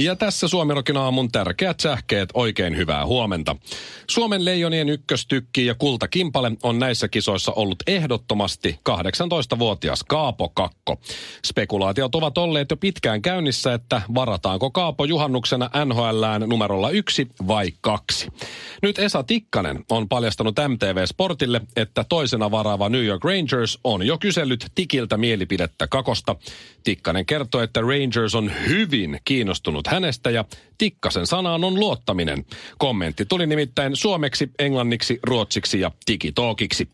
Ja 0.00 0.16
tässä 0.16 0.48
Suomirokin 0.48 0.96
aamun 0.96 1.32
tärkeät 1.32 1.80
sähkeet, 1.80 2.28
oikein 2.34 2.76
hyvää 2.76 3.06
huomenta. 3.06 3.56
Suomen 4.10 4.44
leijonien 4.44 4.88
ykköstykki 4.88 5.66
ja 5.66 5.74
kultakimpale 5.74 6.52
on 6.62 6.78
näissä 6.78 7.08
kisoissa 7.08 7.52
ollut 7.52 7.78
ehdottomasti 7.86 8.80
18-vuotias 8.88 10.04
Kaapo 10.04 10.48
Kakko. 10.48 11.00
Spekulaatiot 11.46 12.14
ovat 12.14 12.38
olleet 12.38 12.70
jo 12.70 12.76
pitkään 12.76 13.22
käynnissä, 13.22 13.74
että 13.74 14.02
varataanko 14.14 14.70
Kaapo 14.70 15.04
juhannuksena 15.04 15.70
NHLään 15.84 16.42
numerolla 16.46 16.90
yksi 16.90 17.28
vai 17.48 17.72
kaksi. 17.80 18.28
Nyt 18.82 18.98
Esa 18.98 19.22
Tikkanen 19.22 19.84
on 19.90 20.08
paljastanut 20.08 20.56
MTV 20.68 21.06
Sportille, 21.06 21.60
että 21.76 22.04
toisena 22.08 22.50
varaava 22.50 22.88
New 22.88 23.04
York 23.04 23.24
Rangers 23.24 23.78
on 23.84 24.06
jo 24.06 24.18
kysellyt 24.18 24.66
Tikiltä 24.74 25.16
mielipidettä 25.16 25.86
Kakosta. 25.86 26.36
Tikkanen 26.84 27.26
kertoo, 27.26 27.60
että 27.60 27.80
Rangers 27.80 28.34
on 28.34 28.52
hyvin 28.68 29.20
kiinnostunut 29.24 29.87
hänestä 29.88 30.30
ja 30.30 30.44
Tikkasen 30.78 31.26
sanaan 31.26 31.64
on 31.64 31.80
luottaminen. 31.80 32.44
Kommentti 32.78 33.24
tuli 33.26 33.46
nimittäin 33.46 33.96
suomeksi, 33.96 34.50
englanniksi, 34.58 35.18
ruotsiksi 35.22 35.80
ja 35.80 35.90
digitookiksi. 36.10 36.88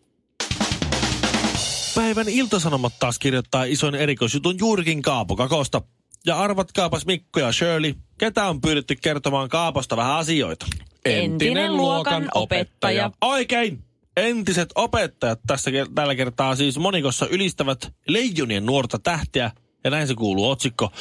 Päivän 1.95 2.29
iltasanomat 2.29 2.93
taas 3.01 3.19
kirjoittaa 3.19 3.65
ison 3.65 3.95
erikoisjutun 3.95 4.59
juurikin 4.59 5.03
Kaapo 5.03 5.37
Kakosta. 5.37 5.83
Ja 6.27 6.39
arvatkaapas 6.39 7.07
Mikko 7.07 7.41
ja 7.41 7.53
Shirley, 7.53 7.95
ketä 8.19 8.49
on 8.49 8.61
pyydetty 8.61 8.97
kertomaan 9.03 9.49
Kaaposta 9.49 9.97
vähän 9.97 10.17
asioita? 10.17 10.67
Entinen 11.05 11.77
luokan 11.77 12.29
opettaja. 12.35 13.11
Oikein! 13.21 13.85
Entiset 14.17 14.69
opettajat 14.75 15.41
tässä 15.47 15.71
tällä 15.95 16.15
kertaa 16.15 16.57
siis 16.57 16.79
monikossa 16.79 17.27
ylistävät 17.27 17.93
leijonien 18.09 18.67
nuorta 18.67 18.99
tähteä 18.99 19.51
ja 19.85 19.91
näin 19.91 20.07
se 20.09 20.15
kuuluu 20.15 20.51
otsikko. 20.51 20.93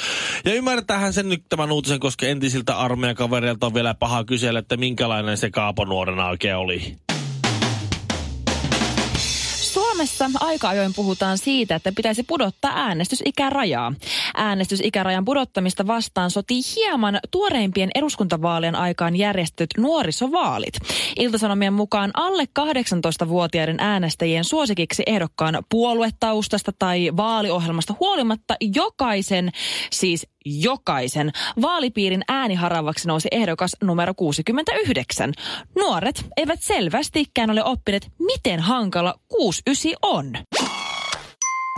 Ja 0.45 0.53
ymmärtäähän 0.53 1.14
sen 1.14 1.30
nyt 1.30 1.44
tämän 1.50 1.72
uutisen, 1.72 2.00
koska 2.00 2.26
entisiltä 2.26 2.78
armeijakavereilta 2.78 3.66
on 3.66 3.73
vielä 3.73 3.94
paha 3.94 4.23
kysellä, 4.23 4.59
että 4.59 4.78
minkälainen 4.78 5.38
se 5.38 5.52
Kaapo 5.52 5.86
nuorena 5.86 6.28
oikein 6.28 6.56
oli. 6.56 6.98
Suomessa 9.94 10.30
aika 10.39 10.69
ajoin 10.69 10.94
puhutaan 10.94 11.38
siitä, 11.38 11.75
että 11.75 11.91
pitäisi 11.95 12.23
pudottaa 12.23 12.72
äänestysikärajaa. 12.75 13.94
Äänestysikärajan 14.36 15.25
pudottamista 15.25 15.88
vastaan 15.88 16.31
sotii 16.31 16.61
hieman 16.75 17.19
tuoreimpien 17.31 17.89
eduskuntavaalien 17.95 18.75
aikaan 18.75 19.16
järjestetyt 19.16 19.69
nuorisovaalit. 19.77 20.73
Iltasanomien 21.19 21.73
mukaan 21.73 22.11
alle 22.14 22.44
18-vuotiaiden 22.59 23.80
äänestäjien 23.80 24.44
suosikiksi 24.44 25.03
ehdokkaan 25.05 25.64
puoluetaustasta 25.69 26.71
tai 26.80 27.11
vaaliohjelmasta 27.17 27.95
huolimatta 27.99 28.55
jokaisen, 28.75 29.52
siis 29.91 30.27
jokaisen 30.45 31.31
vaalipiirin 31.61 32.23
ääniharavaksi 32.27 33.08
nousi 33.08 33.27
ehdokas 33.31 33.75
numero 33.83 34.13
69. 34.13 35.33
Nuoret 35.75 36.25
eivät 36.38 36.61
selvästikään 36.61 37.49
ole 37.49 37.64
oppineet, 37.64 38.11
miten 38.20 38.59
hankala 38.59 39.15
69 39.27 39.92
on. 40.02 40.33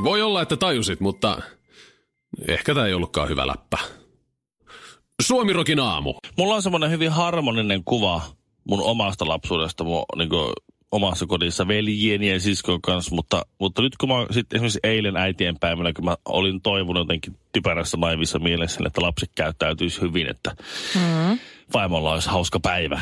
Voi 0.04 0.22
olla, 0.22 0.42
että 0.42 0.58
tajusit, 0.58 1.00
mutta 1.00 1.42
ehkä 2.48 2.74
tämä 2.74 2.88
ei 2.88 2.94
ollutkaan 2.94 3.30
hyvä 3.30 3.48
läppä. 3.48 3.78
Suomirokin 5.22 5.80
aamu. 5.80 6.14
Mulla 6.38 6.56
on 6.56 6.62
semmoinen 6.62 6.92
hyvin 6.92 7.12
harmoninen 7.12 7.84
kuva 7.84 8.22
mun 8.70 8.82
omasta 8.82 9.28
lapsuudesta, 9.28 9.84
mun 9.84 10.06
niin 10.16 10.30
kuin, 10.30 10.54
omassa 10.92 11.26
kodissa 11.26 11.68
veljieni 11.68 12.30
ja 12.30 12.40
siskon 12.40 12.82
kanssa, 12.82 13.16
mutta, 13.16 13.46
mutta 13.60 13.82
nyt 13.82 13.98
kun 13.98 14.10
mä 14.10 14.16
sitten 14.32 14.58
esimerkiksi 14.58 14.80
eilen 14.84 15.18
äitien 15.18 15.60
päivänä, 15.60 15.94
kun 15.94 16.06
mä 16.06 16.18
olin 16.26 16.62
toivonut 16.62 17.02
jotenkin 17.02 17.38
typerässä 17.54 17.98
naivissa 17.98 18.40
mielessä, 18.40 18.84
että 18.88 19.02
lapset 19.02 19.30
käyttäytyisi 19.36 20.02
hyvin, 20.02 20.28
että 20.28 20.56
mm. 20.96 21.40
vaimolla 21.74 22.14
olisi 22.14 22.30
hauska 22.30 22.60
päivä. 22.60 23.00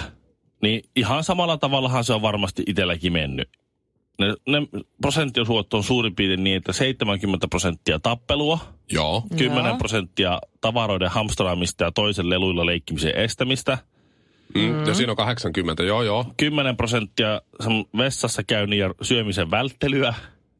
Niin 0.61 0.81
ihan 0.95 1.23
samalla 1.23 1.57
tavallahan 1.57 2.03
se 2.03 2.13
on 2.13 2.21
varmasti 2.21 2.63
itselläkin 2.67 3.13
mennyt. 3.13 3.49
Ne, 4.19 4.27
ne 4.47 4.67
prosenttiosuot 5.01 5.73
on 5.73 5.83
suurin 5.83 6.15
piirtein 6.15 6.44
niin, 6.44 6.57
että 6.57 6.73
70 6.73 7.47
prosenttia 7.47 8.00
tappelua, 8.00 8.59
Joo. 8.91 9.23
10 9.38 9.65
Joo. 9.65 9.77
prosenttia 9.77 10.39
tavaroiden 10.61 11.11
hamstraamista 11.11 11.83
ja 11.83 11.91
toisen 11.91 12.29
leluilla 12.29 12.65
leikkimisen 12.65 13.15
estämistä– 13.15 13.77
Mm. 14.56 14.86
Ja 14.86 14.94
siinä 14.94 15.12
on 15.12 15.16
80, 15.18 15.84
joo 15.84 16.04
joo. 16.04 16.26
10 16.38 16.78
prosenttia 16.78 17.42
sen 17.64 17.86
vessassa 17.98 18.44
käynnin 18.44 18.80
ja 18.80 18.94
syömisen 19.02 19.52
välttelyä. 19.52 20.14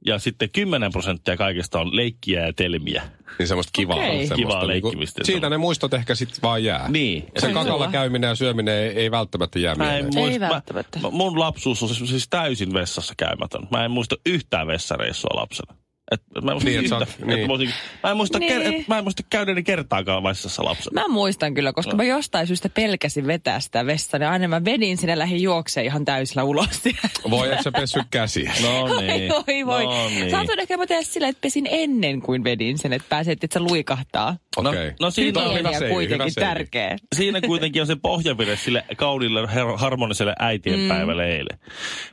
Ja 0.06 0.20
sitten 0.20 0.50
10 0.50 0.92
prosenttia 0.92 1.38
kaikesta 1.38 1.80
on 1.80 1.96
leikkiä 1.96 2.46
ja 2.46 2.54
telmiä. 2.54 3.04
Niin 3.40 3.48
semmoista 3.48 3.72
kivaa. 3.74 3.96
Okei. 3.96 4.08
semmoista 4.10 4.36
Kivaa 4.36 4.68
niinku- 4.68 4.88
leikkimistä. 4.88 5.24
Siitä 5.24 5.50
ne 5.50 5.58
muistot 5.58 5.94
ehkä 5.94 6.16
sitten 6.16 6.40
vaan 6.42 6.64
jää. 6.64 6.90
Niin. 6.90 7.26
Se 7.40 7.54
kakalla 7.54 7.88
käyminen 7.88 8.28
ja 8.28 8.36
syöminen 8.36 8.76
ei, 8.76 8.90
ei 8.90 9.12
välttämättä 9.12 9.60
jää 9.60 9.76
Mä 9.76 9.98
en 9.98 10.06
mieleen. 10.06 10.24
Ei 10.24 10.40
muista, 10.40 10.54
välttämättä. 10.54 11.00
Mä, 11.00 11.10
mun 11.10 11.40
lapsuus 11.40 11.84
on 11.84 11.90
siis, 11.90 12.10
siis 12.10 12.28
täysin 12.30 12.74
vessassa 12.74 13.14
käymätön. 13.18 13.68
Mä 13.72 13.86
en 13.86 13.92
muista 13.92 14.16
yhtään 14.26 14.68
vessareissua 14.68 15.40
lapsena. 15.40 15.76
Et, 16.12 16.22
mä, 16.44 16.52
en 16.52 16.56
muista 16.56 16.70
Niin, 16.70 16.84
yhtä, 16.84 16.98
et 17.02 17.26
niin. 17.26 17.48
mä, 17.48 17.54
olisin- 17.54 17.74
mä, 18.04 18.12
en 18.12 18.18
muista 18.18 18.40
Niin. 18.40 18.54
ker, 18.64 18.74
et, 18.74 18.88
mä 18.88 18.98
en 18.98 19.04
muista 19.04 19.24
kertaakaan 19.66 20.24
vessassa 20.24 20.66
lapsena. 20.66 21.02
Mä 21.02 21.08
muistan 21.08 21.54
kyllä, 21.54 21.74
koska 21.74 21.96
mä 21.96 22.04
jostain 22.04 22.48
syystä 22.48 22.70
pelkäsin 22.70 23.28
vetää 23.28 23.60
sitä 23.60 23.86
vessaa. 23.86 24.20
Ja 24.20 24.32
aina 24.32 24.48
mä 24.48 24.66
vedin 24.66 24.98
sinne 24.98 25.18
lähin 25.18 25.42
juokseen 25.42 25.86
ihan 25.86 26.06
täysillä 26.06 26.44
ulos. 26.44 26.68
Voi, 27.30 27.54
et 27.54 27.62
sä 27.64 27.72
pessy 27.72 28.00
käsiä. 28.12 28.54
No 28.64 29.00
niin. 29.02 29.32
Oi, 29.48 29.66
voi. 29.66 29.84
No 29.86 30.10
niin. 30.10 30.32
Saatoin 30.32 30.60
ehkä 30.60 30.78
mä 30.78 30.88
tehdä 30.88 31.04
sillä, 31.04 31.28
että 31.28 31.42
pesin 31.42 31.68
ennen 31.72 32.22
kuin 32.22 32.44
vedin 32.44 32.78
sen, 32.78 32.94
että 32.94 33.06
pääset, 33.10 33.44
että 33.44 33.54
se 33.54 33.60
luikahtaa. 33.60 34.38
Okei. 34.58 34.88
No, 34.88 34.94
no 35.02 35.12
siinä, 35.12 35.42
Hyvä, 35.42 35.54
hyvä 35.58 35.70
seivi, 35.72 35.86
hyvä 35.86 35.94
kuitenkin 35.94 36.32
seivi. 36.32 36.48
tärkeä. 36.50 36.98
siinä 37.16 37.42
kuitenkin 37.42 37.82
on 37.82 37.88
se 37.88 37.96
pohjavire 37.96 38.56
sille 38.56 38.84
kaunille 38.98 39.42
her- 39.46 39.78
harmoniselle 39.78 40.36
äitienpäivälle 40.40 41.26
mm. 41.26 41.32
eilen. 41.32 41.60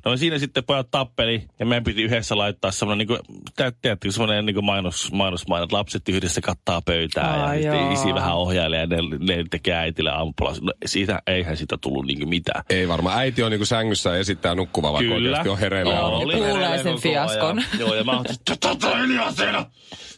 No 0.05 0.17
siinä 0.17 0.39
sitten 0.39 0.65
pojat 0.65 0.91
tappeli 0.91 1.43
ja 1.59 1.67
meidän 1.67 1.85
piti 1.85 2.03
yhdessä 2.03 2.39
laittaa 2.39 2.71
semmoinen, 2.71 2.99
niin 2.99 3.09
kuin, 3.09 3.37
tiedättekö, 3.83 4.13
semmoinen 4.13 4.47
niin 4.47 4.55
kuin 4.55 4.65
mainos, 4.65 5.13
mainosmaino, 5.13 5.65
että 5.65 5.77
lapset 5.77 6.09
yhdessä 6.09 6.41
kattaa 6.41 6.83
pöytää 6.83 7.37
ja 7.37 7.45
Ai 7.45 7.57
sitten 7.63 7.79
joo. 7.81 7.93
isi 7.93 8.15
vähän 8.15 8.37
ohjailee 8.37 8.81
ja 8.81 8.87
ne, 8.87 8.97
ne 9.37 9.45
tekee 9.51 9.75
äitille 9.75 10.11
aamupuolella. 10.11 10.61
No, 10.63 10.73
siitä, 10.87 11.23
eihän 11.27 11.57
siitä 11.57 11.79
tullut 11.81 12.07
niin 12.07 12.29
mitään. 12.29 12.65
Ei 12.71 12.89
varmaan. 12.89 13.19
Äiti 13.19 13.43
on 13.43 13.51
niinku 13.51 13.65
sängyssä 13.65 14.11
ja 14.11 14.17
esittää 14.17 14.55
nukkuvaa, 14.55 14.93
vaikka 14.93 15.15
Kyllä. 15.15 15.29
oikeasti 15.29 15.49
on 15.49 15.59
hereillä. 15.59 15.95
Joo, 15.95 16.07
ollut. 16.07 16.23
oli. 16.25 16.37
kuulee 16.37 16.83
sen 16.83 16.99
fiaskon. 17.01 17.63
Joo, 17.79 17.95
ja 17.95 18.05
mä 18.05 18.13
oon 18.13 18.25
totta 18.61 18.97
hiljaa 18.97 19.33
siinä. 19.33 19.67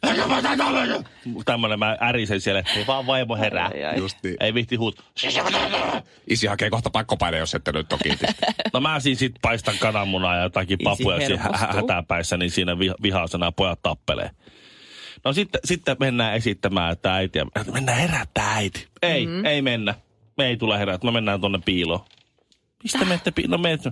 Eikä 0.09 0.27
mä 0.27 0.43
tätä 0.43 0.65
ole. 0.67 1.05
Tämmönen 1.45 1.79
mä 1.79 1.97
ärisen 2.01 2.41
siellä, 2.41 2.59
että 2.61 2.73
vaan 2.87 3.07
vaimo 3.07 3.37
herää. 3.37 3.67
Ai, 3.75 3.85
ai. 3.85 3.99
Just 3.99 4.19
niin. 4.23 4.37
Ei 4.41 4.55
vihti 4.55 4.77
huut. 4.77 5.05
Isi 6.27 6.47
hakee 6.47 6.71
kohta 6.71 6.91
pakkopaine, 6.91 7.39
jos 7.39 7.55
ette 7.55 7.73
nyt 7.73 7.89
toki. 7.89 8.19
No 8.73 8.81
mä 8.81 9.01
siinä 9.01 9.19
sit 9.19 9.33
paistan 9.43 9.75
kananmunaa 9.79 10.37
ja 10.37 10.43
jotakin 10.43 10.79
papuja 10.85 11.27
siinä 11.27 11.43
hä- 11.43 11.69
hätäpäissä, 11.73 12.37
niin 12.37 12.51
siinä 12.51 12.79
vi- 12.79 12.95
vihaisena 13.03 13.52
pojat 13.53 13.83
tappelee. 13.83 14.31
No 15.25 15.33
sitten, 15.33 15.61
sitten 15.65 15.97
mennään 16.01 16.35
esittämään, 16.35 16.93
että 16.93 17.15
äiti, 17.15 17.39
että 17.39 17.73
mennään 17.73 17.99
herättää 17.99 18.55
äiti. 18.55 18.89
Ei, 19.03 19.27
mm. 19.27 19.45
ei 19.45 19.63
mennä. 19.63 19.95
Me 20.39 20.47
ei 20.47 20.57
tule 20.57 20.79
herättää, 20.79 21.11
me 21.11 21.15
mennään 21.15 21.41
tonne 21.41 21.59
piiloon. 21.65 22.01
Mistä 22.83 22.99
menette 23.05 23.31
piiloon? 23.31 23.59
No, 23.59 23.63
meet... 23.63 23.85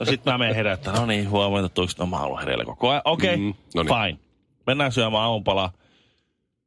no 0.00 0.06
sitten 0.06 0.32
mä 0.32 0.38
menen 0.38 0.54
herättää. 0.54 0.92
No 0.94 1.06
niin, 1.06 1.30
huomenta, 1.30 1.68
tuoksi 1.68 1.98
no 1.98 2.06
mä 2.06 2.20
oon 2.22 2.38
hereillä 2.40 2.64
koko 2.64 2.90
ajan. 2.90 3.02
Okei, 3.04 3.34
okay, 3.34 3.44
Mm, 3.46 3.54
no 3.74 3.82
niin. 3.82 3.94
fine. 3.94 4.18
Mennään 4.66 4.92
syömään 4.92 5.22
aamupalaa. 5.24 5.72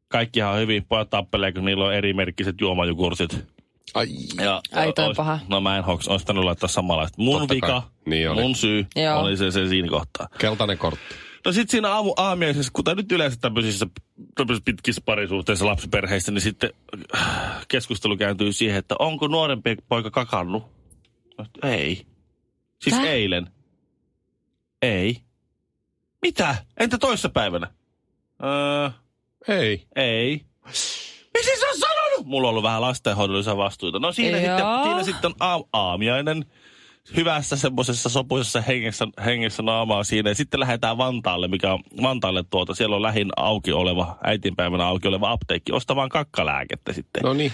Kaikkihan 0.08 0.54
on 0.54 0.60
hyvin, 0.60 0.86
pojat 0.86 1.10
tappelee, 1.10 1.52
kun 1.52 1.66
niillä 1.66 1.86
on 1.86 1.94
erimerkkiset 1.94 2.56
juomajogurtit. 2.62 3.48
Ai. 3.94 4.08
Ja, 4.42 4.62
Ai, 4.76 4.94
toi 4.94 5.06
on 5.06 5.10
ois- 5.10 5.18
paha. 5.18 5.40
No 5.48 5.62
mä 5.62 5.78
en 5.78 5.84
hoks, 5.84 6.08
olisi 6.08 6.26
laittaa 6.34 6.70
samanlaista. 6.70 7.22
Mun 7.22 7.40
Totta 7.40 7.48
kai. 7.48 7.56
vika, 7.56 7.84
Niin 8.06 8.30
oli. 8.30 8.42
mun 8.42 8.56
syy 8.56 8.86
Joo. 8.96 9.20
oli 9.20 9.38
se, 9.38 9.52
se 9.52 9.68
siinä 9.68 9.88
kohtaa. 9.90 10.28
Keltainen 10.40 10.78
kortti. 10.78 11.16
No 11.46 11.52
sit 11.52 11.70
siinä 11.70 11.90
aamu 11.94 12.14
aamiaisessa, 12.18 12.72
kuten 12.76 12.98
nyt 12.98 13.12
yleensä 13.12 13.38
tämmöisissä, 13.42 13.88
tämmöisissä 14.36 14.66
pitkissä 14.66 15.02
parisuhteissa 15.06 15.66
lapsiperheissä, 15.66 16.32
niin 16.32 16.42
sitten 16.42 16.70
äh, 17.16 17.66
keskustelu 17.68 18.18
kääntyy 18.18 18.54
siihen, 18.54 18.78
että 18.78 18.96
onko 19.00 19.28
nuorempi 19.28 19.76
poika 19.90 20.12
kakannut? 20.12 20.64
No, 21.38 21.46
ei. 21.64 22.06
Siis 22.82 22.96
Tää? 22.96 23.06
eilen. 23.06 23.48
Ei. 24.82 25.18
Mitä? 26.22 26.56
Entä 26.80 26.98
toissa 26.98 27.30
päivänä? 27.30 27.68
Öö, 28.44 28.90
Ei. 29.48 29.88
ei. 29.96 30.46
Miksi 31.34 31.60
sä 31.60 31.66
oot 31.68 31.80
sanonut? 31.80 32.26
Mulla 32.28 32.48
on 32.48 32.50
ollut 32.50 32.64
vähän 32.64 32.82
lastenhoidollisia 32.82 33.58
vastuuta. 33.58 34.00
No 34.00 34.12
siinä, 34.12 34.38
Joo. 34.38 34.58
sitten, 34.58 34.84
siinä 34.84 35.04
sitten 35.04 35.28
on 35.32 35.36
aam, 35.40 35.64
aamiainen 35.74 36.46
hyvässä 37.18 37.56
semmoisessa 37.56 38.10
sopuisessa 38.10 38.62
hengessä, 38.62 39.08
hengessä 39.26 39.64
naamaa 39.64 40.04
siinä. 40.04 40.30
Ja 40.30 40.36
sitten 40.36 40.60
lähdetään 40.60 40.98
Vantaalle, 40.98 41.48
mikä 41.48 41.74
on 41.74 41.80
Vantaalle 42.02 42.44
tuota. 42.50 42.76
Siellä 42.76 42.96
on 42.96 43.02
lähin 43.02 43.30
auki 43.38 43.72
oleva, 43.72 44.18
äitienpäivänä 44.24 44.86
auki 44.86 45.08
oleva 45.08 45.32
apteekki, 45.32 45.72
ostamaan 45.72 46.10
kakkalääkettä 46.10 46.94
sitten. 46.94 47.24
No 47.24 47.34
niin. 47.34 47.52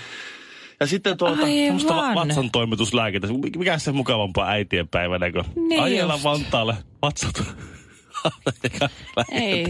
Ja 0.79 0.87
sitten 0.87 1.17
tuota, 1.17 1.33
Aivan. 1.33 1.47
semmoista 1.49 1.95
va- 1.95 2.15
vatsan 2.15 2.51
toimituslääkettä. 2.51 3.27
Mikä 3.57 3.77
se 3.77 3.91
mukavampaa 3.91 4.47
äitienpäivänä, 4.49 5.31
kun 5.31 5.43
Niin 5.69 5.81
ajella 5.81 6.13
just. 6.13 6.23
Vantaalle 6.23 6.75
vatsat. 7.01 7.43
Ei, 9.31 9.65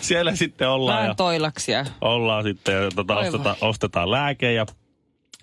Siellä 0.00 0.36
sitten 0.36 0.68
ollaan 0.68 0.96
ja 0.98 1.02
vähän 1.02 1.16
toilaksia. 1.16 1.84
ollaan 2.00 2.44
sitten 2.44 2.74
ja 2.74 2.88
tota, 2.94 3.16
Oi 3.16 3.26
ostetaan, 3.26 3.56
ostetaan 3.60 4.10
lääke 4.10 4.52
ja 4.52 4.66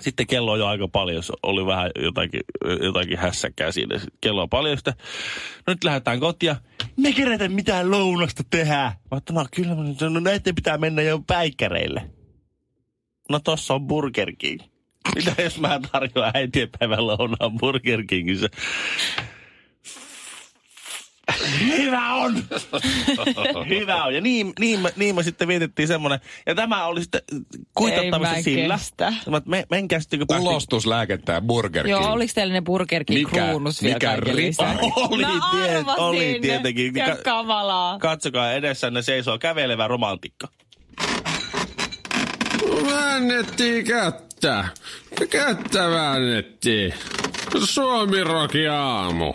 sitten 0.02 0.28
kello 0.28 0.52
on 0.52 0.60
jo 0.60 0.68
aika 0.68 0.88
paljon, 0.88 1.16
jos 1.16 1.32
oli 1.44 1.66
vähän 1.66 1.92
jotakin, 2.04 2.42
jotakin 2.84 3.18
hässäkkää 3.18 3.72
siinä. 3.72 4.00
Kello 4.22 4.42
on 4.42 4.50
paljon, 4.50 4.78
sitten 4.78 4.94
no 5.68 5.74
nyt 5.74 5.84
lähdetään 5.84 6.20
kotia. 6.20 6.56
Me 6.98 7.14
kerätä 7.14 7.50
mitään 7.50 7.92
lounasta 7.92 8.44
tehdä. 8.50 8.76
Mä 8.76 8.96
ajattelin, 9.12 9.38
no 9.38 9.46
kyllä, 9.56 10.10
no 10.10 10.20
näiden 10.20 10.56
pitää 10.56 10.78
mennä 10.78 11.02
jo 11.02 11.24
päikkäreille. 11.28 12.10
No 13.30 13.40
tossa 13.40 13.74
on 13.74 13.88
Burger 13.88 14.32
King. 14.38 14.62
Mitä 15.16 15.42
jos 15.42 15.60
mä 15.60 15.80
tarjoan 15.92 16.32
äitienpäivän 16.34 17.08
lounaan 17.08 17.58
Burger 17.60 18.04
Kingissä? 18.10 18.48
Hyvä 21.78 22.14
on! 22.14 22.44
Hyvä 23.70 24.04
on. 24.04 24.16
Ja 24.16 24.22
niin, 24.22 24.54
niin, 24.60 24.80
me, 24.80 24.94
niin 24.96 25.16
me 25.16 25.24
sitten 25.24 25.48
vietettiin 25.48 25.88
semmoinen. 25.88 26.20
Ja 26.46 26.56
tämä 26.56 26.86
oli 26.86 27.02
sitten 27.02 27.22
kuitattavissa 27.74 28.34
Ei 28.36 28.40
mä 28.40 28.44
sillä. 28.44 28.76
kestä. 28.78 29.14
Mä, 29.30 29.42
me, 29.46 29.66
menkää 29.70 30.00
sitten, 30.00 30.20
kun 30.20 30.28
päästiin- 30.28 30.50
Ulostuslääkettä 30.50 31.32
ja 31.34 31.42
Burger 31.42 31.86
King. 31.86 32.00
Joo, 32.02 32.12
oliko 32.12 32.32
teillä 32.36 32.54
ne 32.54 32.62
Burger 32.62 33.04
King 33.04 33.20
Mikä- 33.30 33.46
kruunus 33.48 33.84
vielä 33.84 33.96
mikä 33.96 34.36
lisäksi? 34.36 34.86
Oli, 35.10 35.24
no, 35.24 35.32
tiet, 35.52 35.86
oli 35.98 36.40
tietenkin. 36.42 36.96
Ja 36.96 37.06
Ka- 37.16 37.24
kamalaa. 37.24 38.00
Katsokaa 38.00 38.52
edessänne 38.54 39.02
seisoo 39.02 39.38
kävelevä 39.40 39.88
romantikko. 39.88 40.48
Väännettiin 42.90 43.86
kättä. 43.86 44.66
Kättä 45.30 45.90
väännettiin. 45.90 46.94
Suomiroki 47.64 48.68
aamu. 48.68 49.34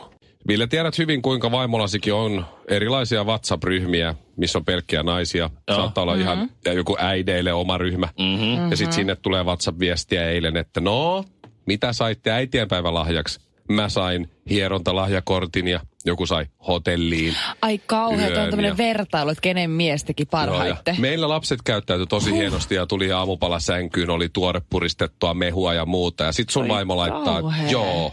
Ville, 0.48 0.66
tiedät 0.66 0.98
hyvin, 0.98 1.22
kuinka 1.22 1.50
vaimolasikin 1.50 2.14
on 2.14 2.46
erilaisia 2.68 3.24
WhatsApp-ryhmiä, 3.24 4.14
missä 4.36 4.58
on 4.58 4.64
pelkkiä 4.64 5.02
naisia. 5.02 5.50
Joo. 5.68 5.78
Saattaa 5.78 6.02
olla 6.02 6.14
ihan 6.14 6.50
ja 6.64 6.72
joku 6.72 6.96
äideille 6.98 7.52
oma 7.52 7.78
ryhmä. 7.78 8.08
Mm-hmm. 8.18 8.70
Ja 8.70 8.76
sitten 8.76 8.92
sinne 8.92 9.16
tulee 9.16 9.42
WhatsApp-viestiä 9.42 10.28
eilen, 10.28 10.56
että 10.56 10.80
no, 10.80 11.24
mitä 11.66 11.92
saitte 11.92 12.30
äitienpäivälahjaksi? 12.30 13.40
Mä 13.68 13.88
sain 13.88 14.30
hierontalahjakortin 14.50 15.68
ja 15.68 15.80
joku 16.04 16.26
sai 16.26 16.46
hotelliin. 16.68 17.34
Ai 17.62 17.78
kauheeta, 17.86 18.42
on 18.42 18.50
tämmöinen 18.50 18.68
ja- 18.70 18.76
vertailu, 18.76 19.30
että 19.30 19.42
kenen 19.42 19.70
mies 19.70 20.04
teki 20.04 20.22
Joo, 20.32 20.40
ja 20.40 20.46
parhaiten. 20.46 20.96
meillä 20.98 21.28
lapset 21.28 21.62
käyttäytyi 21.62 22.06
tosi 22.06 22.32
hienosti 22.32 22.74
ja 22.74 22.86
tuli 22.86 23.12
aamupala 23.12 23.60
sänkyyn, 23.60 24.10
oli 24.10 24.28
tuore 24.28 24.60
puristettua 24.70 25.34
mehua 25.34 25.74
ja 25.74 25.86
muuta. 25.86 26.24
Ja 26.24 26.32
sit 26.32 26.50
sun 26.50 26.62
Oi 26.62 26.68
vaimo 26.68 26.96
laittaa, 26.96 27.40
joo, 27.70 28.12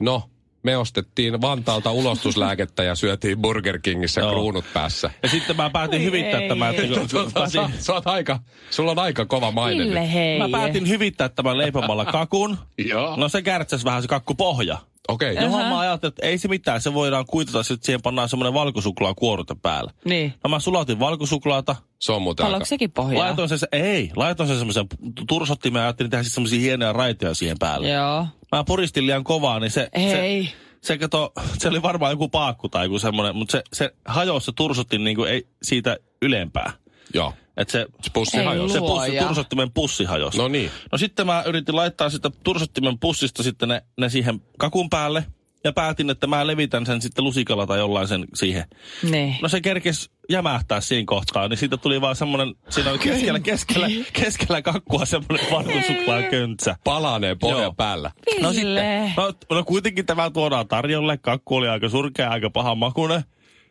no, 0.00 0.22
me 0.66 0.76
ostettiin 0.76 1.40
Vantaalta 1.40 1.92
ulostuslääkettä 1.92 2.82
ja 2.82 2.94
syötiin 2.94 3.38
Burger 3.38 3.78
Kingissä 3.78 4.20
Joo. 4.20 4.30
kruunut 4.30 4.64
päässä. 4.74 5.10
Ja 5.22 5.28
sitten 5.28 5.56
mä 5.56 5.70
päätin 5.70 6.00
Oi 6.00 6.04
hyvittää 6.04 6.40
ei. 6.40 6.48
tämän. 6.48 6.74
Että 6.74 6.86
kun, 6.86 7.08
kun 7.10 7.30
sä, 7.30 7.34
päätin, 7.34 7.82
sä 7.82 7.94
oot 7.94 8.06
aika, 8.06 8.38
sulla 8.70 8.90
on 8.90 8.98
aika 8.98 9.26
kova 9.26 9.50
maine. 9.50 9.78
nyt. 9.78 9.88
Ville 9.88 10.12
hei. 10.12 10.38
mä 10.38 10.48
päätin 10.48 10.88
hyvittää 10.88 11.28
tämän 11.28 11.58
leipomalla 11.58 12.04
kakun. 12.04 12.58
Joo. 12.78 13.16
No 13.16 13.28
se 13.28 13.42
kärtsäs 13.42 13.84
vähän 13.84 14.02
se 14.02 14.08
kakkupohja. 14.08 14.78
Okei. 15.08 15.32
Okay. 15.32 15.44
Johon 15.44 15.66
mä 15.66 15.78
ajattelin, 15.78 16.10
että 16.10 16.26
ei 16.26 16.38
se 16.38 16.48
mitään, 16.48 16.80
se 16.80 16.94
voidaan 16.94 17.24
kuitata, 17.26 17.62
sitten 17.62 17.86
siihen 17.86 18.02
pannaan 18.02 18.28
semmoinen 18.28 18.54
valkosuklaa 18.54 19.14
kuorute 19.14 19.54
päällä. 19.62 19.90
Niin. 20.04 20.34
No 20.44 20.50
mä 20.50 20.58
sulatin 20.58 21.00
valkosuklaata, 21.00 21.76
Se 21.98 22.12
on 22.12 22.22
muuten 22.22 22.44
Haluatko 22.44 22.62
aika... 22.62 22.68
sekin 22.68 22.92
pohjaa? 22.92 23.24
laitoin 23.26 23.48
sen, 23.48 23.58
ei, 23.72 24.10
laitoin 24.16 24.48
sen 24.48 24.58
semmoisen 24.58 24.86
tursottimen 25.28 25.80
ja 25.80 25.84
ajattelin 25.86 26.10
tehdä 26.10 26.22
sitten 26.22 26.34
semmoisia 26.34 26.60
hienoja 26.60 26.92
raitoja 26.92 27.34
siihen 27.34 27.56
päälle. 27.58 27.88
Joo. 27.88 28.26
Mä 28.52 28.64
puristin 28.64 29.06
liian 29.06 29.24
kovaa, 29.24 29.60
niin 29.60 29.70
se, 29.70 29.88
se, 29.96 30.20
Ei. 30.20 30.52
se, 30.80 30.98
kato, 30.98 31.32
se 31.58 31.68
oli 31.68 31.82
varmaan 31.82 32.12
joku 32.12 32.28
paakku 32.28 32.68
tai 32.68 32.84
joku 32.84 32.98
semmoinen, 32.98 33.36
mutta 33.36 33.52
se, 33.52 33.62
se 33.72 33.94
hajosi, 34.04 34.46
se 34.46 34.52
tursutti 34.56 34.98
niinku 34.98 35.24
ei 35.24 35.46
siitä 35.62 35.96
ylempää. 36.22 36.72
Joo. 37.14 37.32
Et 37.56 37.70
se, 37.70 37.86
Se 38.02 38.10
pussi 38.12 38.44
hajosi. 38.44 38.74
se 38.74 38.78
pussi, 38.80 39.12
tursottimen 39.18 39.72
pussi 39.72 40.04
hajosi. 40.04 40.38
No 40.38 40.48
niin. 40.48 40.70
No 40.92 40.98
sitten 40.98 41.26
mä 41.26 41.42
yritin 41.46 41.76
laittaa 41.76 42.10
sitä 42.10 42.30
tursottimen 42.42 42.98
pussista 42.98 43.42
sitten 43.42 43.68
ne, 43.68 43.82
ne 44.00 44.08
siihen 44.08 44.42
kakun 44.58 44.90
päälle. 44.90 45.26
Ja 45.66 45.72
päätin, 45.72 46.10
että 46.10 46.26
mä 46.26 46.46
levitän 46.46 46.86
sen 46.86 47.02
sitten 47.02 47.24
lusikalla 47.24 47.66
tai 47.66 47.78
jollain 47.78 48.08
sen 48.08 48.24
siihen. 48.34 48.64
Niin. 49.10 49.36
No 49.42 49.48
se 49.48 49.60
kerkes 49.60 50.10
jämähtää 50.30 50.80
siinä 50.80 51.04
kohtaa, 51.06 51.48
niin 51.48 51.58
siitä 51.58 51.76
tuli 51.76 52.00
vaan 52.00 52.16
semmoinen, 52.16 52.54
siinä 52.68 52.90
oli 52.90 52.98
keskellä, 52.98 53.40
keskellä, 53.40 53.88
keskellä 54.12 54.62
kakkua 54.62 55.06
semmoinen 55.06 55.46
valkosuklaa 55.50 56.22
köntsä. 56.22 56.76
Palanee 56.84 57.34
pohjan 57.34 57.62
Joo. 57.62 57.74
päällä. 57.76 58.10
No 58.40 58.52
sitten, 58.52 59.12
no, 59.16 59.32
no 59.50 59.64
kuitenkin 59.64 60.06
tämä 60.06 60.30
tuodaan 60.30 60.68
tarjolle. 60.68 61.16
Kakku 61.18 61.56
oli 61.56 61.68
aika 61.68 61.88
surkea, 61.88 62.30
aika 62.30 62.50
paha 62.50 62.74
makune. 62.74 63.24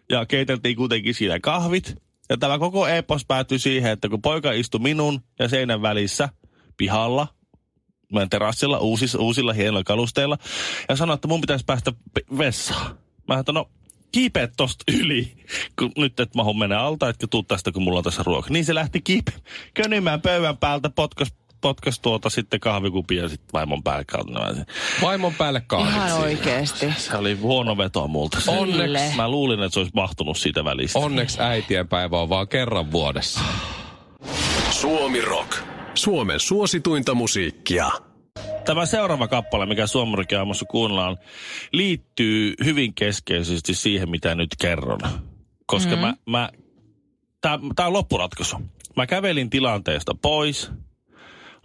Ja 0.09 0.25
keiteltiin 0.25 0.75
kuitenkin 0.75 1.13
siinä 1.13 1.39
kahvit. 1.39 1.95
Ja 2.29 2.37
tämä 2.37 2.59
koko 2.59 2.87
epos 2.87 3.25
päättyi 3.25 3.59
siihen, 3.59 3.91
että 3.91 4.09
kun 4.09 4.21
poika 4.21 4.51
istui 4.51 4.79
minun 4.79 5.21
ja 5.39 5.47
seinän 5.47 5.81
välissä 5.81 6.29
pihalla, 6.77 7.27
terassilla 8.29 8.77
uusis, 8.77 9.15
uusilla 9.15 9.53
hienoilla 9.53 9.83
kalusteilla, 9.83 10.37
ja 10.89 10.95
sanoi, 10.95 11.13
että 11.13 11.27
mun 11.27 11.41
pitäisi 11.41 11.65
päästä 11.65 11.93
vessaan. 12.37 12.97
Mä 13.27 13.39
että 13.39 13.51
no 13.51 13.69
kiipeät 14.11 14.53
tosta 14.57 14.83
yli, 14.91 15.33
kun 15.79 15.91
nyt 15.97 16.19
et 16.19 16.35
mahu 16.35 16.53
mennä 16.53 16.79
alta, 16.79 17.09
etkä 17.09 17.27
tuu 17.27 17.43
tästä, 17.43 17.71
kun 17.71 17.83
mulla 17.83 17.97
on 17.97 18.03
tässä 18.03 18.23
ruoka. 18.25 18.49
Niin 18.49 18.65
se 18.65 18.75
lähti 18.75 19.01
kiipe 19.01 19.31
könymään 19.73 20.21
pöydän 20.21 20.57
päältä, 20.57 20.89
potkas, 20.89 21.33
potkas 21.61 21.99
tuota 21.99 22.29
sitten 22.29 22.59
kahvikupia 22.59 23.21
ja 23.23 23.29
sitten 23.29 23.47
vaimon 23.53 23.83
päälle 23.83 24.05
kautta. 24.05 24.39
Vaimon 25.01 25.33
päälle 25.33 25.61
Ihan 25.79 25.93
kahvit. 26.09 26.23
oikeesti. 26.23 26.93
Se 26.97 27.17
oli 27.17 27.33
huono 27.33 27.77
veto 27.77 28.07
multa. 28.07 28.39
Se- 28.41 28.51
Onneksi. 28.51 29.15
Mä 29.15 29.29
luulin, 29.29 29.59
että 29.63 29.73
se 29.73 29.79
olisi 29.79 29.91
mahtunut 29.95 30.37
siitä 30.37 30.63
välistä. 30.65 30.99
Onneksi 30.99 31.41
äitienpäivä 31.41 32.19
on 32.21 32.29
vaan 32.29 32.47
kerran 32.47 32.91
vuodessa. 32.91 33.39
Suomi 34.71 35.21
Rock. 35.21 35.64
Suomen 35.95 36.39
suosituinta 36.39 37.13
musiikkia. 37.13 37.91
Tämä 38.65 38.85
seuraava 38.85 39.27
kappale, 39.27 39.65
mikä 39.65 39.87
Suomarikin 39.87 40.37
aamussa 40.37 40.65
kuunnellaan, 40.65 41.17
liittyy 41.73 42.53
hyvin 42.63 42.93
keskeisesti 42.93 43.73
siihen, 43.73 44.09
mitä 44.09 44.35
nyt 44.35 44.49
kerron. 44.61 44.99
Koska 45.65 45.95
mm-hmm. 45.95 46.15
mä, 46.27 46.39
mä 46.39 46.49
tämä 47.75 47.87
on 47.87 47.93
loppuratkaisu. 47.93 48.57
Mä 48.95 49.07
kävelin 49.07 49.49
tilanteesta 49.49 50.15
pois, 50.21 50.71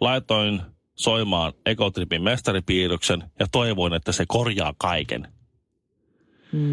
laitoin 0.01 0.63
soimaan 0.95 1.53
Ekotripin 1.67 2.23
mestaripiirroksen 2.23 3.25
ja 3.39 3.47
toivoin, 3.53 3.95
että 3.95 4.13
se 4.13 4.25
korjaa 4.29 4.75
kaiken. 4.79 5.29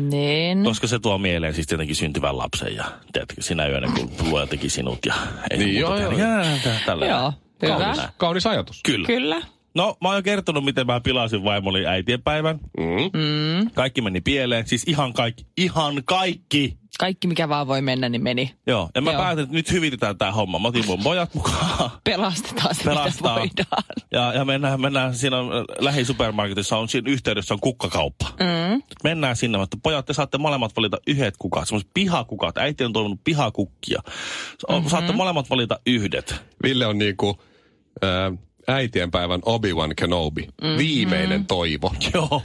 Niin. 0.10 0.64
Koska 0.64 0.88
se 0.88 1.00
tuo 1.00 1.18
mieleen 1.18 1.54
siis 1.54 1.68
tietenkin 1.68 1.96
syntyvän 1.96 2.38
lapsen 2.38 2.76
ja 2.76 2.86
tiedätkö, 3.14 3.42
sinä 3.42 3.68
yönä, 3.68 3.92
kun 3.96 4.30
luoja 4.30 4.48
teki 4.48 4.70
sinut 4.70 5.06
ja 5.06 5.14
ei 5.52 5.58
Niin, 5.58 5.82
muuta 5.82 6.02
joo, 6.02 6.12
joo. 6.12 6.20
Ja, 6.20 6.44
tä- 6.64 6.80
tällä 6.86 7.06
Joo. 7.06 7.34
Kaunis. 7.60 8.02
Kaunis 8.18 8.46
ajatus. 8.46 8.82
Kyllä. 8.84 9.08
Kyllä. 9.08 9.42
No, 9.76 9.98
mä 10.02 10.08
oon 10.08 10.18
jo 10.18 10.24
kertonut, 10.24 10.66
miten 10.66 10.88
mä 10.88 11.00
pilasin 11.00 11.44
vaimoni 11.44 11.86
äitienpäivän. 11.86 12.60
Mm. 12.78 13.20
Mm. 13.20 13.72
Kaikki 13.74 14.02
meni 14.02 14.22
pieleen. 14.22 14.68
Siis 14.68 14.84
ihan 14.88 15.14
kaikki. 15.14 15.46
Ihan 15.58 16.04
kaikki. 16.06 16.78
Kaikki 17.00 17.28
mikä 17.28 17.50
vaan 17.50 17.68
voi 17.68 17.82
mennä, 17.82 18.10
niin 18.10 18.24
meni. 18.24 18.54
Joo. 18.68 18.90
Ja 18.96 19.02
mä 19.02 19.12
Joo. 19.12 19.22
päätin, 19.22 19.44
että 19.44 19.56
nyt 19.56 19.72
hyvitetään 19.72 20.18
tää 20.18 20.32
homma. 20.32 20.60
Mä 20.60 20.68
otin 20.68 20.86
mun 20.86 21.04
pojat 21.04 21.34
mukaan. 21.34 21.92
Pelastetaan 22.04 22.76
se, 22.76 22.84
Pelastaa. 22.84 23.40
mitä 23.44 23.66
voidaan. 23.70 23.84
Ja, 24.12 24.34
ja 24.34 24.46
mennään, 24.46 24.82
mennään, 24.82 25.16
siinä 25.16 25.38
on, 25.38 25.52
äh, 25.58 25.64
lähisupermarketissa 25.80 26.78
on 26.78 26.90
siinä 26.90 27.12
yhteydessä 27.12 27.54
on 27.54 27.60
kukkakauppa. 27.60 28.26
Mm. 28.40 28.82
Mennään 29.04 29.36
sinne, 29.36 29.62
että 29.64 29.78
pojat, 29.84 30.06
te 30.06 30.14
saatte 30.14 30.38
molemmat 30.38 30.78
valita 30.78 30.98
yhdet 31.08 31.38
kukat, 31.38 31.68
semmoiset 31.68 31.92
pihakukat. 31.94 32.58
Äiti 32.58 32.84
on 32.84 32.94
toivonut 32.94 33.24
pihakukkia. 33.24 34.02
Mm-hmm. 34.70 34.90
Saatte 34.90 35.14
molemmat 35.14 35.50
valita 35.50 35.80
yhdet. 35.88 36.36
Ville 36.64 36.86
on 36.86 36.98
niinku 36.98 37.42
ää, 38.02 38.32
äitienpäivän 38.68 39.42
Obi-Wan 39.46 39.94
Kenobi. 39.96 40.42
Mm-hmm. 40.42 40.78
Viimeinen 40.78 41.46
toivo. 41.46 41.94
Joo. 42.14 42.42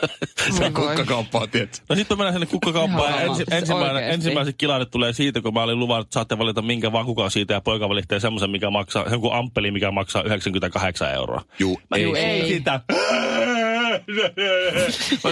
Se 0.56 0.64
on 0.64 0.74
kukkakauppaa, 0.74 1.46
tiedätkö? 1.46 1.76
No 1.88 1.96
sitten 1.96 2.18
mennään 2.18 2.34
sinne 2.34 2.46
kukkakauppaan 2.46 3.22
ensi, 3.22 3.34
siis 3.36 3.48
ensimmäinen, 3.50 4.10
ensimmäiset 4.10 4.54
kilarit 4.58 4.90
tulee 4.90 5.12
siitä, 5.12 5.40
kun 5.40 5.54
mä 5.54 5.62
olin 5.62 5.78
luvannut, 5.78 6.06
että 6.06 6.14
saatte 6.14 6.38
valita 6.38 6.62
minkä 6.62 6.92
vaan 6.92 7.06
kukaan 7.06 7.30
siitä 7.30 7.54
ja 7.54 7.60
poika 7.60 7.88
valitsee 7.88 8.20
semmoisen, 8.20 8.50
mikä 8.50 8.70
maksaa, 8.70 9.04
jonkun 9.10 9.34
amppeli, 9.34 9.70
mikä 9.70 9.90
maksaa 9.90 10.22
98 10.22 11.12
euroa. 11.14 11.42
Juu, 11.58 11.80
Mä 11.90 11.96
ei. 11.96 12.02
juu, 12.02 12.14
ei 12.14 12.48
sitä. 12.48 12.80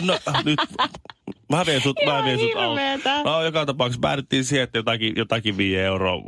no, 0.02 0.18
nyt, 0.44 0.58
mä 1.52 1.66
vien 1.66 1.80
sut, 1.80 1.96
mä 2.06 2.24
vien 2.24 2.38
sut 2.38 2.50
hirveetä. 2.54 3.22
No 3.22 3.42
joka 3.42 3.66
tapauksessa 3.66 4.00
päädyttiin 4.00 4.44
siihen, 4.44 4.64
että 4.64 4.78
jotakin, 4.78 5.12
jotakin 5.16 5.56
5 5.56 5.78
euroa 5.78 6.22